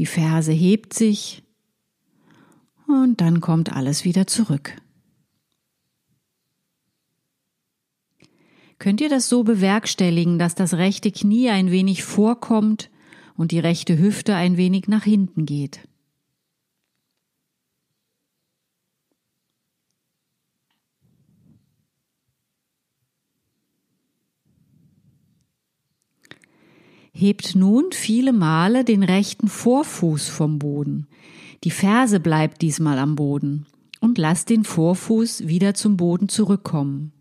die 0.00 0.06
Ferse 0.06 0.50
hebt 0.52 0.94
sich 0.94 1.42
und 2.86 3.20
dann 3.20 3.42
kommt 3.42 3.70
alles 3.70 4.06
wieder 4.06 4.26
zurück. 4.26 4.74
Könnt 8.78 9.02
ihr 9.02 9.10
das 9.10 9.28
so 9.28 9.44
bewerkstelligen, 9.44 10.38
dass 10.38 10.54
das 10.54 10.72
rechte 10.72 11.12
Knie 11.12 11.50
ein 11.50 11.70
wenig 11.70 12.02
vorkommt 12.02 12.88
und 13.36 13.52
die 13.52 13.58
rechte 13.58 13.98
Hüfte 13.98 14.34
ein 14.34 14.56
wenig 14.56 14.88
nach 14.88 15.04
hinten 15.04 15.44
geht? 15.44 15.86
Hebt 27.20 27.54
nun 27.54 27.92
viele 27.92 28.32
Male 28.32 28.82
den 28.82 29.02
rechten 29.02 29.48
Vorfuß 29.48 30.30
vom 30.30 30.58
Boden. 30.58 31.06
Die 31.64 31.70
Ferse 31.70 32.18
bleibt 32.18 32.62
diesmal 32.62 32.98
am 32.98 33.14
Boden 33.14 33.66
und 34.00 34.16
lasst 34.16 34.48
den 34.48 34.64
Vorfuß 34.64 35.46
wieder 35.46 35.74
zum 35.74 35.98
Boden 35.98 36.30
zurückkommen. 36.30 37.12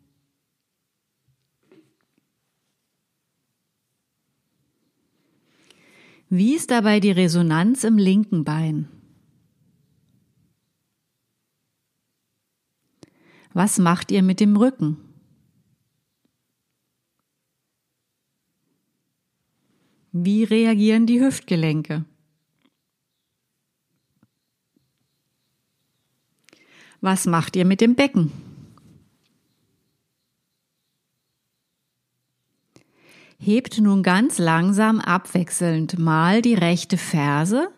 Wie 6.30 6.56
ist 6.56 6.72
dabei 6.72 7.02
die 7.02 7.12
Resonanz 7.12 7.84
im 7.84 7.98
linken 7.98 8.46
Bein? 8.46 8.88
Was 13.52 13.80
macht 13.80 14.12
ihr 14.12 14.24
mit 14.24 14.40
dem 14.40 14.56
Rücken? 14.56 15.09
Wie 20.12 20.44
reagieren 20.44 21.06
die 21.06 21.22
Hüftgelenke? 21.22 22.04
Was 27.00 27.28
macht 27.28 27.56
ihr 27.56 27.66
mit 27.66 27.80
dem 27.80 27.96
Becken? 27.96 28.32
Hebt 33.38 33.80
nun 33.80 34.04
ganz 34.04 34.38
langsam 34.38 35.00
abwechselnd 35.00 35.98
mal 35.98 36.42
die 36.42 36.56
rechte 36.56 36.98
Ferse 36.98 37.70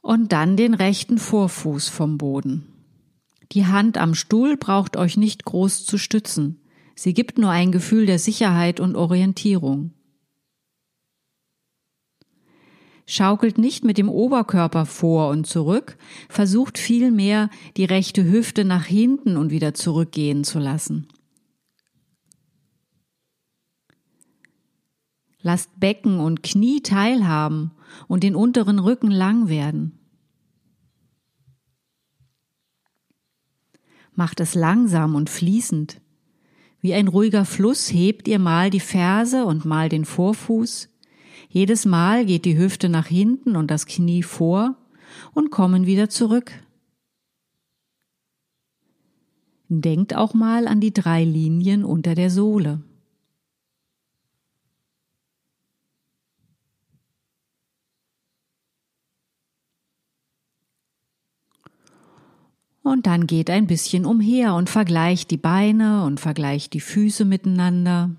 und 0.00 0.32
dann 0.32 0.56
den 0.56 0.74
rechten 0.74 1.18
Vorfuß 1.18 1.90
vom 1.90 2.16
Boden. 2.16 2.66
Die 3.52 3.66
Hand 3.66 3.98
am 3.98 4.14
Stuhl 4.14 4.56
braucht 4.56 4.96
euch 4.96 5.16
nicht 5.16 5.44
groß 5.44 5.84
zu 5.84 5.98
stützen. 5.98 6.60
Sie 6.96 7.12
gibt 7.12 7.38
nur 7.38 7.50
ein 7.50 7.70
Gefühl 7.70 8.06
der 8.06 8.18
Sicherheit 8.18 8.80
und 8.80 8.96
Orientierung. 8.96 9.92
Schaukelt 13.08 13.56
nicht 13.56 13.84
mit 13.84 13.98
dem 13.98 14.08
Oberkörper 14.08 14.84
vor 14.84 15.28
und 15.28 15.46
zurück, 15.46 15.96
versucht 16.28 16.76
vielmehr 16.76 17.50
die 17.76 17.84
rechte 17.84 18.24
Hüfte 18.24 18.64
nach 18.64 18.84
hinten 18.84 19.36
und 19.36 19.50
wieder 19.50 19.74
zurückgehen 19.74 20.42
zu 20.42 20.58
lassen. 20.58 21.06
Lasst 25.40 25.78
Becken 25.78 26.18
und 26.18 26.42
Knie 26.42 26.80
teilhaben 26.80 27.70
und 28.08 28.24
den 28.24 28.34
unteren 28.34 28.80
Rücken 28.80 29.12
lang 29.12 29.48
werden. 29.48 30.00
Macht 34.12 34.40
es 34.40 34.56
langsam 34.56 35.14
und 35.14 35.30
fließend. 35.30 36.00
Wie 36.80 36.94
ein 36.94 37.06
ruhiger 37.06 37.44
Fluss 37.44 37.92
hebt 37.92 38.26
ihr 38.26 38.40
mal 38.40 38.70
die 38.70 38.80
Ferse 38.80 39.44
und 39.44 39.64
mal 39.64 39.88
den 39.88 40.04
Vorfuß. 40.04 40.88
Jedes 41.56 41.86
Mal 41.86 42.26
geht 42.26 42.44
die 42.44 42.58
Hüfte 42.58 42.90
nach 42.90 43.06
hinten 43.06 43.56
und 43.56 43.70
das 43.70 43.86
Knie 43.86 44.22
vor 44.22 44.76
und 45.32 45.50
kommen 45.50 45.86
wieder 45.86 46.10
zurück. 46.10 46.52
Denkt 49.70 50.14
auch 50.14 50.34
mal 50.34 50.68
an 50.68 50.80
die 50.80 50.92
drei 50.92 51.24
Linien 51.24 51.82
unter 51.82 52.14
der 52.14 52.28
Sohle. 52.28 52.82
Und 62.82 63.06
dann 63.06 63.26
geht 63.26 63.48
ein 63.48 63.66
bisschen 63.66 64.04
umher 64.04 64.56
und 64.56 64.68
vergleicht 64.68 65.30
die 65.30 65.38
Beine 65.38 66.04
und 66.04 66.20
vergleicht 66.20 66.74
die 66.74 66.80
Füße 66.80 67.24
miteinander. 67.24 68.10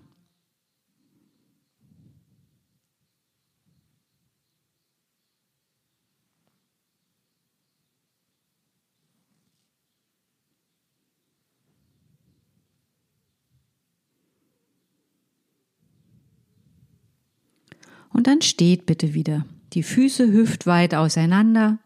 Dann 18.28 18.42
steht 18.42 18.86
bitte 18.86 19.13
wieder. 19.13 19.46
Die 19.72 19.84
Füße 19.84 20.30
hüftweit 20.30 20.94
auseinander, 20.94 21.80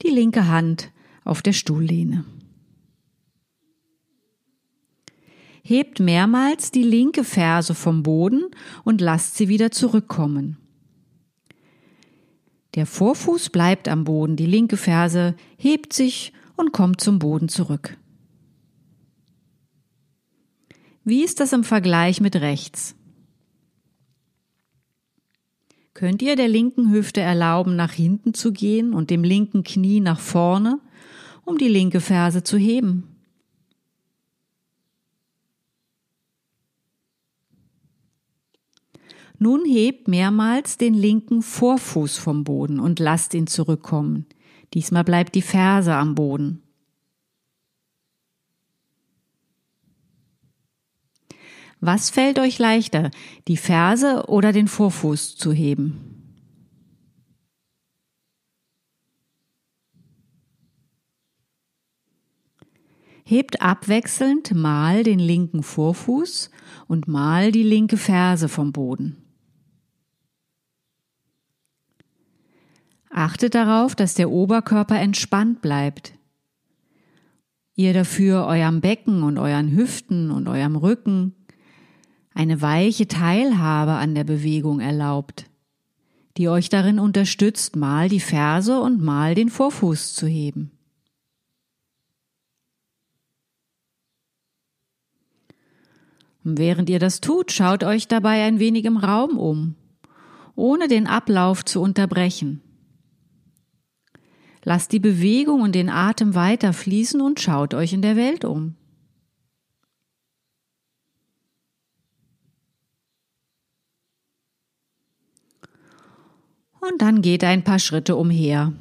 die 0.00 0.10
linke 0.10 0.46
Hand 0.46 0.92
auf 1.24 1.42
der 1.42 1.52
Stuhllehne. 1.52 2.24
Hebt 5.64 5.98
mehrmals 5.98 6.70
die 6.70 6.84
linke 6.84 7.24
Ferse 7.24 7.74
vom 7.74 8.04
Boden 8.04 8.44
und 8.84 9.00
lasst 9.00 9.34
sie 9.34 9.48
wieder 9.48 9.72
zurückkommen. 9.72 10.56
Der 12.76 12.86
Vorfuß 12.86 13.50
bleibt 13.50 13.88
am 13.88 14.04
Boden, 14.04 14.36
die 14.36 14.46
linke 14.46 14.76
Ferse 14.76 15.34
hebt 15.56 15.92
sich 15.92 16.32
und 16.54 16.70
kommt 16.70 17.00
zum 17.00 17.18
Boden 17.18 17.48
zurück. 17.48 17.96
Wie 21.02 21.24
ist 21.24 21.40
das 21.40 21.52
im 21.52 21.64
Vergleich 21.64 22.20
mit 22.20 22.36
rechts? 22.36 22.94
Könnt 25.96 26.20
ihr 26.20 26.36
der 26.36 26.48
linken 26.48 26.92
Hüfte 26.92 27.22
erlauben, 27.22 27.74
nach 27.74 27.92
hinten 27.92 28.34
zu 28.34 28.52
gehen 28.52 28.92
und 28.92 29.08
dem 29.08 29.24
linken 29.24 29.64
Knie 29.64 30.00
nach 30.00 30.20
vorne 30.20 30.78
um 31.46 31.56
die 31.56 31.68
linke 31.68 32.02
Ferse 32.02 32.42
zu 32.42 32.58
heben. 32.58 33.16
Nun 39.38 39.64
hebt 39.64 40.06
mehrmals 40.06 40.76
den 40.76 40.92
linken 40.92 41.40
Vorfuß 41.40 42.18
vom 42.18 42.44
Boden 42.44 42.78
und 42.78 42.98
lasst 42.98 43.32
ihn 43.32 43.46
zurückkommen. 43.46 44.26
Diesmal 44.74 45.04
bleibt 45.04 45.34
die 45.34 45.40
Ferse 45.40 45.94
am 45.94 46.14
Boden. 46.14 46.62
Was 51.86 52.10
fällt 52.10 52.40
euch 52.40 52.58
leichter, 52.58 53.12
die 53.46 53.56
Ferse 53.56 54.24
oder 54.26 54.50
den 54.50 54.66
Vorfuß 54.66 55.36
zu 55.36 55.52
heben? 55.52 56.24
Hebt 63.24 63.62
abwechselnd 63.62 64.52
mal 64.52 65.04
den 65.04 65.20
linken 65.20 65.62
Vorfuß 65.62 66.50
und 66.88 67.06
mal 67.06 67.52
die 67.52 67.62
linke 67.62 67.98
Ferse 67.98 68.48
vom 68.48 68.72
Boden. 68.72 69.22
Achtet 73.10 73.54
darauf, 73.54 73.94
dass 73.94 74.14
der 74.14 74.32
Oberkörper 74.32 74.98
entspannt 74.98 75.62
bleibt. 75.62 76.14
Ihr 77.76 77.94
dafür 77.94 78.44
eurem 78.46 78.80
Becken 78.80 79.22
und 79.22 79.38
euren 79.38 79.70
Hüften 79.70 80.32
und 80.32 80.48
eurem 80.48 80.74
Rücken 80.74 81.36
eine 82.36 82.60
weiche 82.60 83.08
Teilhabe 83.08 83.92
an 83.92 84.14
der 84.14 84.24
Bewegung 84.24 84.78
erlaubt, 84.80 85.46
die 86.36 86.50
euch 86.50 86.68
darin 86.68 86.98
unterstützt, 86.98 87.76
mal 87.76 88.10
die 88.10 88.20
Ferse 88.20 88.78
und 88.78 89.02
mal 89.02 89.34
den 89.34 89.48
Vorfuß 89.48 90.12
zu 90.14 90.26
heben. 90.26 90.70
Und 96.44 96.58
während 96.58 96.90
ihr 96.90 96.98
das 96.98 97.22
tut, 97.22 97.52
schaut 97.52 97.82
euch 97.82 98.06
dabei 98.06 98.44
ein 98.44 98.60
wenig 98.60 98.84
im 98.84 98.98
Raum 98.98 99.38
um, 99.38 99.74
ohne 100.54 100.88
den 100.88 101.06
Ablauf 101.06 101.64
zu 101.64 101.80
unterbrechen. 101.80 102.60
Lasst 104.62 104.92
die 104.92 105.00
Bewegung 105.00 105.62
und 105.62 105.74
den 105.74 105.88
Atem 105.88 106.34
weiter 106.34 106.74
fließen 106.74 107.20
und 107.22 107.40
schaut 107.40 107.72
euch 107.72 107.94
in 107.94 108.02
der 108.02 108.14
Welt 108.14 108.44
um. 108.44 108.74
Und 116.88 117.02
dann 117.02 117.20
geht 117.22 117.42
ein 117.42 117.64
paar 117.64 117.78
Schritte 117.78 118.14
umher. 118.16 118.72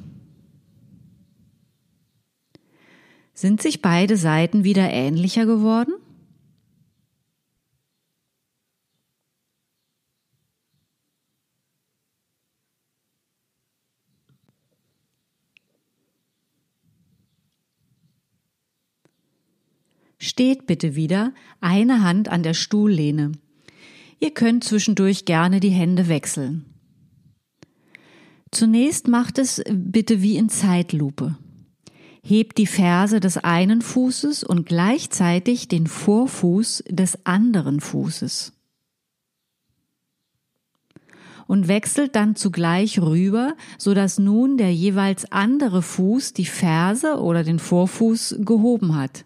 Sind 3.34 3.62
sich 3.62 3.82
beide 3.82 4.15
Seiten 4.15 4.63
wieder 4.63 4.89
ähnlicher 4.91 5.46
geworden? 5.46 5.94
Steht 20.18 20.65
bitte 20.65 20.96
wieder, 20.96 21.34
eine 21.60 22.04
Hand 22.04 22.30
an 22.30 22.44
der 22.44 22.54
Stuhllehne. 22.54 23.34
Ihr 24.20 24.34
könnt 24.34 24.63
zwischendurch 24.63 25.26
gerne 25.26 25.60
die 25.60 25.70
Hände 25.70 26.08
wechseln. 26.08 26.75
Zunächst 28.51 29.08
macht 29.08 29.38
es 29.38 29.62
bitte 29.69 30.21
wie 30.21 30.38
in 30.38 30.49
Zeitlupe. 30.49 31.38
Hebt 32.23 32.58
die 32.58 32.67
Ferse 32.67 33.19
des 33.19 33.38
einen 33.38 33.81
Fußes 33.81 34.43
und 34.43 34.65
gleichzeitig 34.65 35.67
den 35.67 35.88
Vorfuß 35.88 36.84
des 36.89 37.25
anderen 37.25 37.81
Fußes. 37.81 38.53
Und 41.47 41.67
wechselt 41.67 42.15
dann 42.15 42.36
zugleich 42.36 42.99
rüber, 42.99 43.55
so 43.77 43.93
dass 43.93 44.17
nun 44.17 44.58
der 44.58 44.73
jeweils 44.73 45.31
andere 45.31 45.84
Fuß 45.84 46.34
die 46.34 46.45
Ferse 46.45 47.19
oder 47.19 47.43
den 47.43 47.60
Vorfuß 47.60 48.38
gehoben 48.39 48.95
hat 48.95 49.25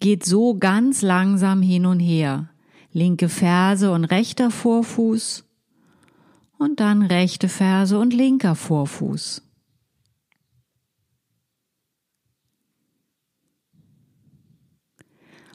geht 0.00 0.24
so 0.24 0.54
ganz 0.54 1.02
langsam 1.02 1.62
hin 1.62 1.86
und 1.86 2.00
her. 2.00 2.50
Linke 2.92 3.28
Ferse 3.28 3.92
und 3.92 4.04
rechter 4.04 4.50
Vorfuß 4.50 5.44
und 6.58 6.80
dann 6.80 7.02
rechte 7.02 7.48
Ferse 7.48 7.98
und 7.98 8.12
linker 8.12 8.54
Vorfuß. 8.54 9.42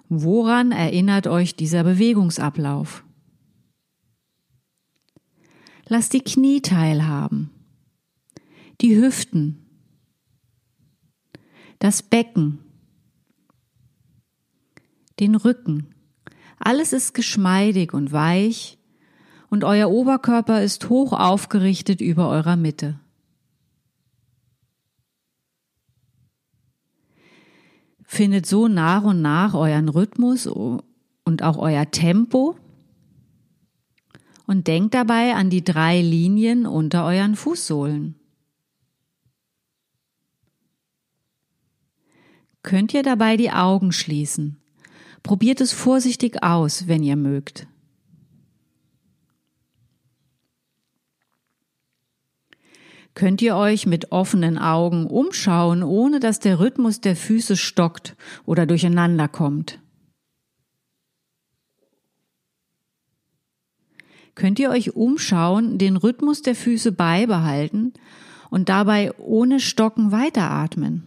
Woran 0.09 0.71
erinnert 0.71 1.27
euch 1.27 1.55
dieser 1.55 1.83
Bewegungsablauf? 1.83 3.03
Lasst 5.87 6.13
die 6.13 6.21
Knie 6.21 6.61
teilhaben, 6.61 7.49
die 8.81 8.95
Hüften, 8.95 9.65
das 11.79 12.03
Becken, 12.03 12.59
den 15.19 15.35
Rücken. 15.35 15.93
Alles 16.57 16.93
ist 16.93 17.13
geschmeidig 17.13 17.93
und 17.93 18.11
weich 18.11 18.77
und 19.53 19.63
euer 19.63 19.91
Oberkörper 19.91 20.63
ist 20.63 20.89
hoch 20.89 21.13
aufgerichtet 21.13 22.01
über 22.01 22.27
eurer 22.27 22.55
Mitte. 22.55 22.99
Findet 28.03 28.47
so 28.47 28.67
nach 28.67 29.03
und 29.03 29.21
nach 29.21 29.53
euren 29.53 29.89
Rhythmus 29.89 30.47
und 30.47 31.43
auch 31.43 31.59
euer 31.59 31.91
Tempo 31.91 32.57
und 34.47 34.65
denkt 34.65 34.95
dabei 34.95 35.35
an 35.35 35.51
die 35.51 35.63
drei 35.63 36.01
Linien 36.01 36.65
unter 36.65 37.05
euren 37.05 37.35
Fußsohlen. 37.35 38.15
Könnt 42.63 42.95
ihr 42.95 43.03
dabei 43.03 43.37
die 43.37 43.51
Augen 43.51 43.91
schließen 43.91 44.59
Probiert 45.21 45.61
es 45.61 45.71
vorsichtig 45.73 46.41
aus, 46.41 46.87
wenn 46.87 47.03
ihr 47.03 47.15
mögt. 47.15 47.67
Könnt 53.15 53.43
ihr 53.43 53.55
euch 53.55 53.85
mit 53.85 54.11
offenen 54.11 54.57
Augen 54.57 55.05
umschauen, 55.05 55.83
ohne 55.83 56.19
dass 56.19 56.39
der 56.39 56.59
Rhythmus 56.59 56.99
der 56.99 57.15
Füße 57.15 57.57
stockt 57.57 58.15
oder 58.45 58.65
durcheinander 58.65 59.27
kommt? 59.27 59.79
Könnt 64.35 64.57
ihr 64.57 64.71
euch 64.71 64.95
umschauen, 64.95 65.77
den 65.77 65.95
Rhythmus 65.95 66.41
der 66.41 66.55
Füße 66.55 66.91
beibehalten 66.91 67.93
und 68.49 68.69
dabei 68.69 69.15
ohne 69.19 69.59
Stocken 69.59 70.11
weiteratmen? 70.11 71.03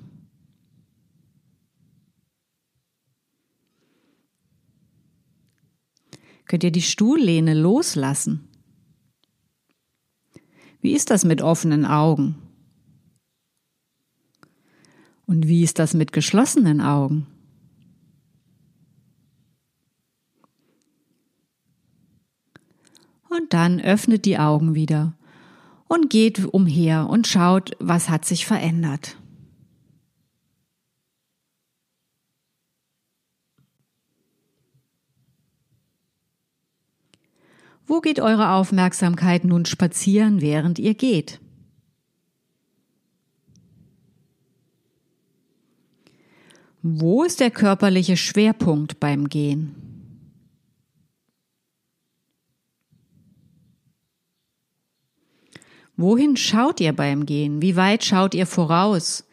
Könnt 6.47 6.63
ihr 6.63 6.71
die 6.71 6.83
Stuhllehne 6.83 7.55
loslassen? 7.55 8.49
Wie 10.87 10.93
ist 10.93 11.11
das 11.11 11.25
mit 11.25 11.43
offenen 11.43 11.85
Augen? 11.85 12.37
Und 15.27 15.49
wie 15.49 15.65
ist 15.65 15.81
das 15.81 15.95
mit 15.95 16.13
geschlossenen 16.13 16.81
Augen? 16.81 17.27
Und 23.29 23.53
dann 23.53 23.81
öffnet 23.81 24.27
die 24.27 24.39
Augen 24.39 24.77
wieder 24.77 25.15
und 25.89 26.09
geht 26.09 26.47
umher 26.55 27.09
und 27.11 27.27
schaut, 27.27 27.73
was 27.81 28.09
hat 28.09 28.25
sich 28.25 28.47
verändert. 28.47 29.17
Wo 37.87 38.01
geht 38.01 38.19
eure 38.21 38.51
Aufmerksamkeit 38.51 39.45
nun 39.45 39.65
spazieren, 39.65 40.41
während 40.41 40.79
ihr 40.79 40.95
geht? 40.95 41.41
Wo 46.83 47.25
ist 47.25 47.41
der 47.41 47.51
körperliche 47.51 48.17
Schwerpunkt 48.17 49.01
beim 49.01 49.29
Gehen? 49.29 49.75
Wohin 55.97 56.37
schaut 56.37 56.81
ihr 56.81 56.93
beim 56.93 57.25
Gehen? 57.25 57.63
Wie 57.63 57.77
weit 57.77 58.05
schaut 58.05 58.35
ihr 58.35 58.47
voraus? 58.47 59.25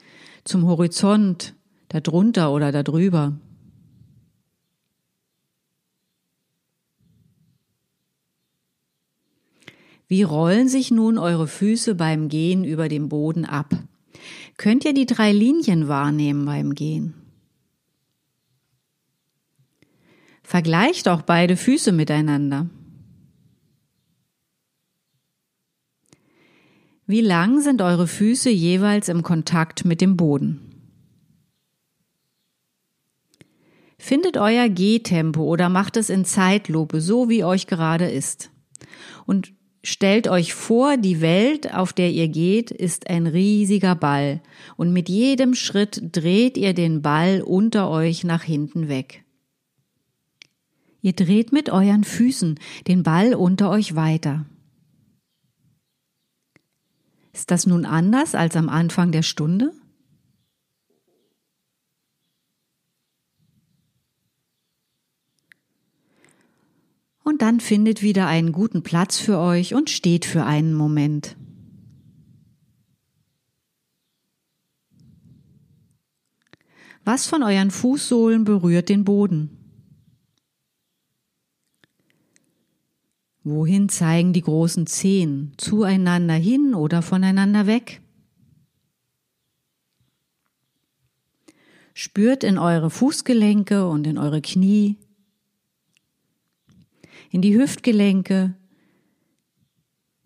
Zum 0.46 0.66
Horizont, 0.66 1.56
darunter 1.89 2.52
oder 2.52 2.72
darüber? 2.72 3.34
Wie 10.13 10.21
rollen 10.21 10.69
sich 10.69 10.91
nun 10.91 11.17
eure 11.17 11.47
Füße 11.47 11.95
beim 11.95 12.30
Gehen 12.30 12.63
über 12.63 12.88
dem 12.88 13.10
Boden 13.10 13.45
ab? 13.45 13.73
Könnt 14.58 14.86
ihr 14.86 14.93
die 14.93 15.08
drei 15.08 15.32
Linien 15.32 15.88
wahrnehmen 15.88 16.45
beim 16.45 16.76
Gehen? 16.76 17.15
Vergleicht 20.43 21.08
auch 21.08 21.23
beide 21.23 21.58
Füße 21.58 21.91
miteinander. 21.91 22.69
Wie 27.08 27.21
lang 27.21 27.62
sind 27.62 27.82
eure 27.82 28.06
Füße 28.06 28.52
jeweils 28.52 29.10
im 29.10 29.23
Kontakt 29.23 29.84
mit 29.84 29.99
dem 29.99 30.15
Boden? 30.15 30.60
Findet 33.97 34.38
euer 34.38 34.69
Gehtempo 34.69 35.41
oder 35.41 35.69
macht 35.69 35.97
es 35.97 36.12
in 36.12 36.23
Zeitlupe, 36.23 37.02
so 37.02 37.30
wie 37.30 37.43
euch 37.43 37.65
gerade 37.65 38.12
ist. 38.12 38.52
Und 39.26 39.54
stellt 39.84 40.28
euch 40.28 40.54
vor, 40.54 40.98
die 40.98 41.22
Welt, 41.22 41.74
auf 41.74 41.93
der 41.93 42.12
ihr 42.12 42.30
geht, 42.30 42.72
ist 42.72 43.10
ein 43.10 43.28
riesiger 43.28 43.96
Ball. 43.96 44.41
Und 44.78 44.93
mit 44.93 45.10
jedem 45.10 45.54
Schritt 45.54 46.02
dreht 46.12 46.58
ihr 46.58 46.74
den 46.74 47.02
Ball 47.02 47.41
unter 47.41 47.89
euch 47.89 48.24
nach 48.24 48.43
hinten 48.43 48.88
weg. 48.88 49.24
Ihr 51.02 51.13
dreht 51.13 51.52
mit 51.52 51.69
euren 51.69 52.06
Füßen 52.06 52.58
den 52.88 53.04
Ball 53.04 53.36
unter 53.36 53.69
euch 53.69 53.96
weiter. 53.96 54.46
Ist 57.34 57.52
das 57.52 57.65
nun 57.65 57.86
anders 57.86 58.36
als 58.36 58.56
am 58.56 58.69
Anfang 58.69 59.12
der 59.12 59.24
Stunde? 59.24 59.74
Und 67.23 67.41
dann 67.41 67.59
findet 67.59 68.01
wieder 68.01 68.27
einen 68.27 68.51
guten 68.51 68.83
Platz 68.83 69.17
für 69.17 69.38
euch 69.38 69.73
und 69.73 69.89
steht 69.89 70.25
für 70.25 70.43
einen 70.43 70.73
Moment. 70.73 71.36
Was 77.05 77.25
von 77.25 77.43
euren 77.43 77.71
Fußsohlen 77.71 78.45
berührt 78.45 78.88
den 78.89 79.03
Boden? 79.03 79.57
Wohin 83.43 83.89
zeigen 83.89 84.31
die 84.31 84.41
großen 84.41 84.88
Zehen? 84.88 85.53
Zueinander 85.57 86.36
hin 86.36 86.73
oder 86.73 87.01
voneinander 87.01 87.67
weg? 87.67 88.01
Spürt 91.93 92.45
in 92.45 92.57
eure 92.57 92.89
Fußgelenke 92.89 93.88
und 93.88 94.07
in 94.07 94.17
eure 94.17 94.41
Knie, 94.41 94.97
in 97.34 97.41
die 97.41 97.58
Hüftgelenke, 97.58 98.54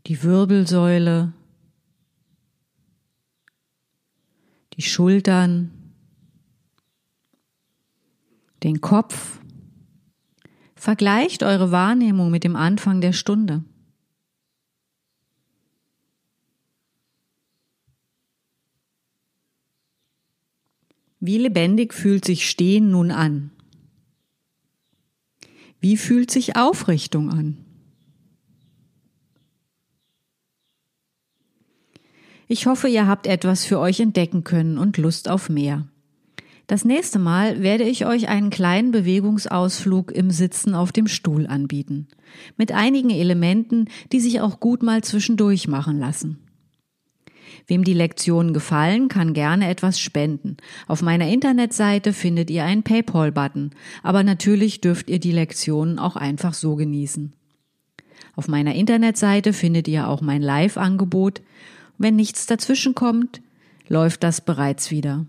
die 0.08 0.24
Wirbelsäule, 0.24 1.32
die 4.74 4.82
Schultern, 4.82 5.72
den 8.62 8.82
Kopf. 8.82 9.40
Vergleicht 10.76 11.44
eure 11.44 11.72
Wahrnehmung 11.72 12.30
mit 12.30 12.44
dem 12.44 12.58
Anfang 12.58 13.00
der 13.00 13.14
Stunde. 13.14 13.64
Wie 21.22 21.38
lebendig 21.38 21.94
fühlt 21.94 22.26
sich 22.26 22.50
Stehen 22.50 22.92
nun 22.92 23.12
an? 23.12 23.57
Wie 25.88 25.96
fühlt 25.96 26.32
sich 26.32 26.58
Aufrichtung 26.58 27.30
an? 27.30 27.56
Ich 32.50 32.66
hoffe, 32.66 32.90
ihr 32.90 33.08
habt 33.08 33.26
etwas 33.26 33.64
für 33.64 33.80
euch 33.80 34.02
entdecken 34.02 34.44
können 34.44 34.78
und 34.78 34.98
Lust 34.98 35.30
auf 35.30 35.48
mehr. 35.48 35.88
Das 36.68 36.84
nächste 36.84 37.20
Mal 37.20 37.64
werde 37.64 37.86
ich 37.86 38.06
euch 38.06 38.28
einen 38.28 38.50
kleinen 38.50 38.92
Bewegungsausflug 38.92 40.12
im 40.12 40.30
Sitzen 40.30 40.76
auf 40.76 40.92
dem 40.92 41.08
Stuhl 41.08 41.48
anbieten. 41.48 42.10
Mit 42.58 42.74
einigen 42.74 43.10
Elementen, 43.10 43.86
die 44.12 44.20
sich 44.20 44.42
auch 44.42 44.60
gut 44.60 44.84
mal 44.84 45.06
zwischendurch 45.06 45.70
machen 45.70 46.00
lassen. 46.00 46.47
Wem 47.68 47.84
die 47.84 47.94
Lektionen 47.94 48.54
gefallen, 48.54 49.10
kann 49.10 49.34
gerne 49.34 49.68
etwas 49.68 50.00
spenden. 50.00 50.56
Auf 50.88 51.02
meiner 51.02 51.28
Internetseite 51.28 52.14
findet 52.14 52.50
ihr 52.50 52.64
einen 52.64 52.84
PayPal-Button, 52.84 53.72
aber 54.04 54.24
natürlich 54.24 54.80
dürft 54.80 55.10
ihr 55.10 55.20
die 55.20 55.34
Lektionen 55.34 56.00
auch 56.00 56.16
einfach 56.16 56.54
so 56.54 56.78
genießen. 56.78 57.34
Auf 58.38 58.48
meiner 58.48 58.74
Internetseite 58.74 59.52
findet 59.52 59.90
ihr 59.90 60.08
auch 60.08 60.22
mein 60.22 60.42
Live-Angebot. 60.42 61.42
Wenn 61.98 62.16
nichts 62.16 62.46
dazwischen 62.46 62.96
kommt, 62.96 63.42
läuft 63.90 64.24
das 64.24 64.40
bereits 64.42 64.92
wieder. 64.92 65.26